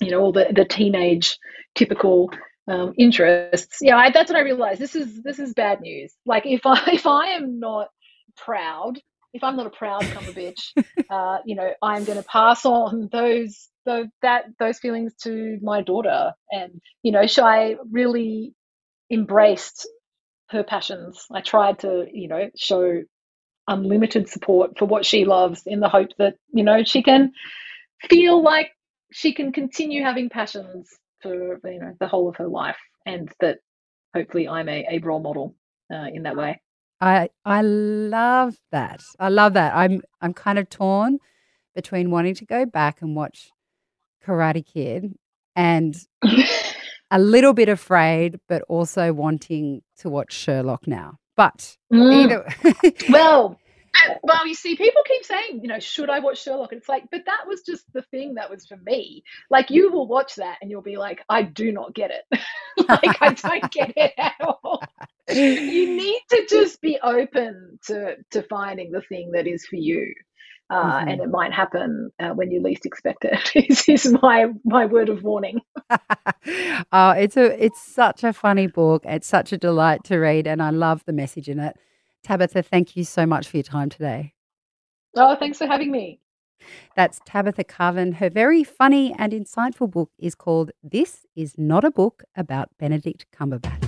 you 0.00 0.10
know, 0.10 0.20
all 0.20 0.32
the, 0.32 0.46
the 0.54 0.64
teenage 0.64 1.38
typical 1.74 2.30
um, 2.68 2.92
interests. 2.98 3.78
Yeah, 3.80 3.96
I, 3.96 4.10
that's 4.10 4.30
what 4.30 4.38
I 4.38 4.42
realized. 4.42 4.80
This 4.80 4.94
is 4.94 5.22
this 5.22 5.38
is 5.38 5.54
bad 5.54 5.80
news. 5.80 6.12
Like 6.26 6.46
if 6.46 6.66
I 6.66 6.82
if 6.92 7.06
I 7.06 7.28
am 7.28 7.58
not 7.58 7.88
proud, 8.36 9.00
if 9.32 9.42
I'm 9.42 9.56
not 9.56 9.66
a 9.66 9.70
proud 9.70 10.02
Cumberbitch, 10.02 10.72
uh, 11.10 11.38
you 11.44 11.54
know, 11.54 11.70
I'm 11.82 12.04
going 12.04 12.18
to 12.18 12.28
pass 12.28 12.64
on 12.64 13.08
those 13.10 13.68
those 13.86 14.06
that 14.22 14.44
those 14.58 14.78
feelings 14.78 15.14
to 15.22 15.58
my 15.62 15.82
daughter, 15.82 16.32
and 16.50 16.80
you 17.02 17.12
know, 17.12 17.26
should 17.26 17.44
I 17.44 17.76
really 17.90 18.54
embraced 19.10 19.88
her 20.50 20.64
passions. 20.64 21.26
I 21.30 21.40
tried 21.40 21.80
to, 21.80 22.06
you 22.12 22.28
know, 22.28 22.50
show 22.56 23.02
unlimited 23.66 24.28
support 24.28 24.78
for 24.78 24.86
what 24.86 25.04
she 25.04 25.24
loves 25.24 25.62
in 25.66 25.80
the 25.80 25.88
hope 25.88 26.10
that, 26.18 26.36
you 26.52 26.64
know, 26.64 26.84
she 26.84 27.02
can 27.02 27.32
feel 28.08 28.42
like 28.42 28.70
she 29.12 29.32
can 29.32 29.52
continue 29.52 30.02
having 30.02 30.28
passions 30.28 30.90
for, 31.20 31.58
you 31.64 31.80
know, 31.80 31.94
the 32.00 32.08
whole 32.08 32.28
of 32.28 32.36
her 32.36 32.48
life 32.48 32.78
and 33.06 33.30
that 33.40 33.58
hopefully 34.14 34.48
I'm 34.48 34.68
a, 34.68 34.86
a 34.90 34.98
role 34.98 35.20
model 35.20 35.54
uh, 35.92 36.06
in 36.12 36.22
that 36.24 36.36
way. 36.36 36.60
I 37.00 37.30
I 37.44 37.62
love 37.62 38.56
that. 38.72 39.02
I 39.20 39.28
love 39.28 39.52
that. 39.54 39.74
I'm 39.74 40.02
I'm 40.20 40.34
kind 40.34 40.58
of 40.58 40.68
torn 40.68 41.18
between 41.74 42.10
wanting 42.10 42.34
to 42.36 42.44
go 42.44 42.66
back 42.66 43.02
and 43.02 43.14
watch 43.14 43.50
Karate 44.24 44.66
Kid 44.66 45.14
and 45.54 45.96
a 47.10 47.18
little 47.18 47.52
bit 47.52 47.68
afraid, 47.68 48.40
but 48.48 48.62
also 48.68 49.12
wanting 49.12 49.82
to 49.98 50.08
watch 50.08 50.32
Sherlock 50.32 50.86
now. 50.86 51.18
But 51.36 51.76
mm. 51.92 52.24
either 52.24 52.46
well, 53.10 53.58
well, 54.22 54.46
you 54.46 54.54
see, 54.54 54.76
people 54.76 55.02
keep 55.06 55.24
saying, 55.24 55.60
you 55.62 55.68
know, 55.68 55.78
should 55.78 56.10
I 56.10 56.18
watch 56.20 56.42
Sherlock? 56.42 56.72
And 56.72 56.80
it's 56.80 56.88
like, 56.88 57.04
but 57.10 57.22
that 57.26 57.46
was 57.46 57.62
just 57.62 57.84
the 57.92 58.02
thing 58.10 58.34
that 58.34 58.50
was 58.50 58.66
for 58.66 58.76
me. 58.76 59.22
Like, 59.50 59.70
you 59.70 59.90
will 59.90 60.06
watch 60.06 60.36
that 60.36 60.58
and 60.60 60.70
you'll 60.70 60.82
be 60.82 60.96
like, 60.96 61.22
I 61.28 61.42
do 61.42 61.72
not 61.72 61.94
get 61.94 62.10
it. 62.10 62.40
like, 62.88 63.22
I 63.22 63.34
don't 63.34 63.70
get 63.72 63.92
it 63.96 64.12
at 64.16 64.34
all. 64.40 64.82
you 65.28 65.96
need 65.96 66.20
to 66.30 66.46
just 66.48 66.80
be 66.80 66.98
open 67.02 67.78
to 67.86 68.16
to 68.30 68.42
finding 68.42 68.92
the 68.92 69.02
thing 69.02 69.32
that 69.32 69.46
is 69.46 69.66
for 69.66 69.76
you. 69.76 70.14
Uh, 70.70 70.98
mm-hmm. 70.98 71.08
and 71.08 71.20
it 71.22 71.30
might 71.30 71.52
happen 71.52 72.10
uh, 72.20 72.30
when 72.30 72.50
you 72.50 72.60
least 72.60 72.84
expect 72.84 73.24
it. 73.24 73.50
is, 73.70 73.88
is 73.88 74.12
my 74.22 74.46
my 74.64 74.84
word 74.84 75.08
of 75.08 75.22
warning. 75.22 75.60
oh, 76.92 77.10
it's 77.10 77.36
a 77.36 77.64
it's 77.64 77.80
such 77.80 78.22
a 78.22 78.32
funny 78.32 78.66
book. 78.66 79.02
It's 79.06 79.26
such 79.26 79.52
a 79.52 79.58
delight 79.58 80.04
to 80.04 80.18
read, 80.18 80.46
and 80.46 80.62
I 80.62 80.70
love 80.70 81.04
the 81.06 81.12
message 81.12 81.48
in 81.48 81.58
it. 81.58 81.76
Tabitha, 82.22 82.62
thank 82.62 82.96
you 82.96 83.04
so 83.04 83.24
much 83.24 83.48
for 83.48 83.56
your 83.56 83.64
time 83.64 83.88
today. 83.88 84.34
Oh, 85.16 85.36
thanks 85.36 85.58
for 85.58 85.66
having 85.66 85.90
me. 85.90 86.20
That's 86.96 87.20
Tabitha 87.24 87.64
Carvan. 87.64 88.12
Her 88.14 88.28
very 88.28 88.64
funny 88.64 89.14
and 89.18 89.32
insightful 89.32 89.90
book 89.90 90.10
is 90.18 90.34
called 90.34 90.72
This 90.82 91.24
Is 91.36 91.54
Not 91.56 91.84
a 91.84 91.90
Book 91.90 92.24
About 92.36 92.68
Benedict 92.78 93.26
Cumberbatch. 93.32 93.87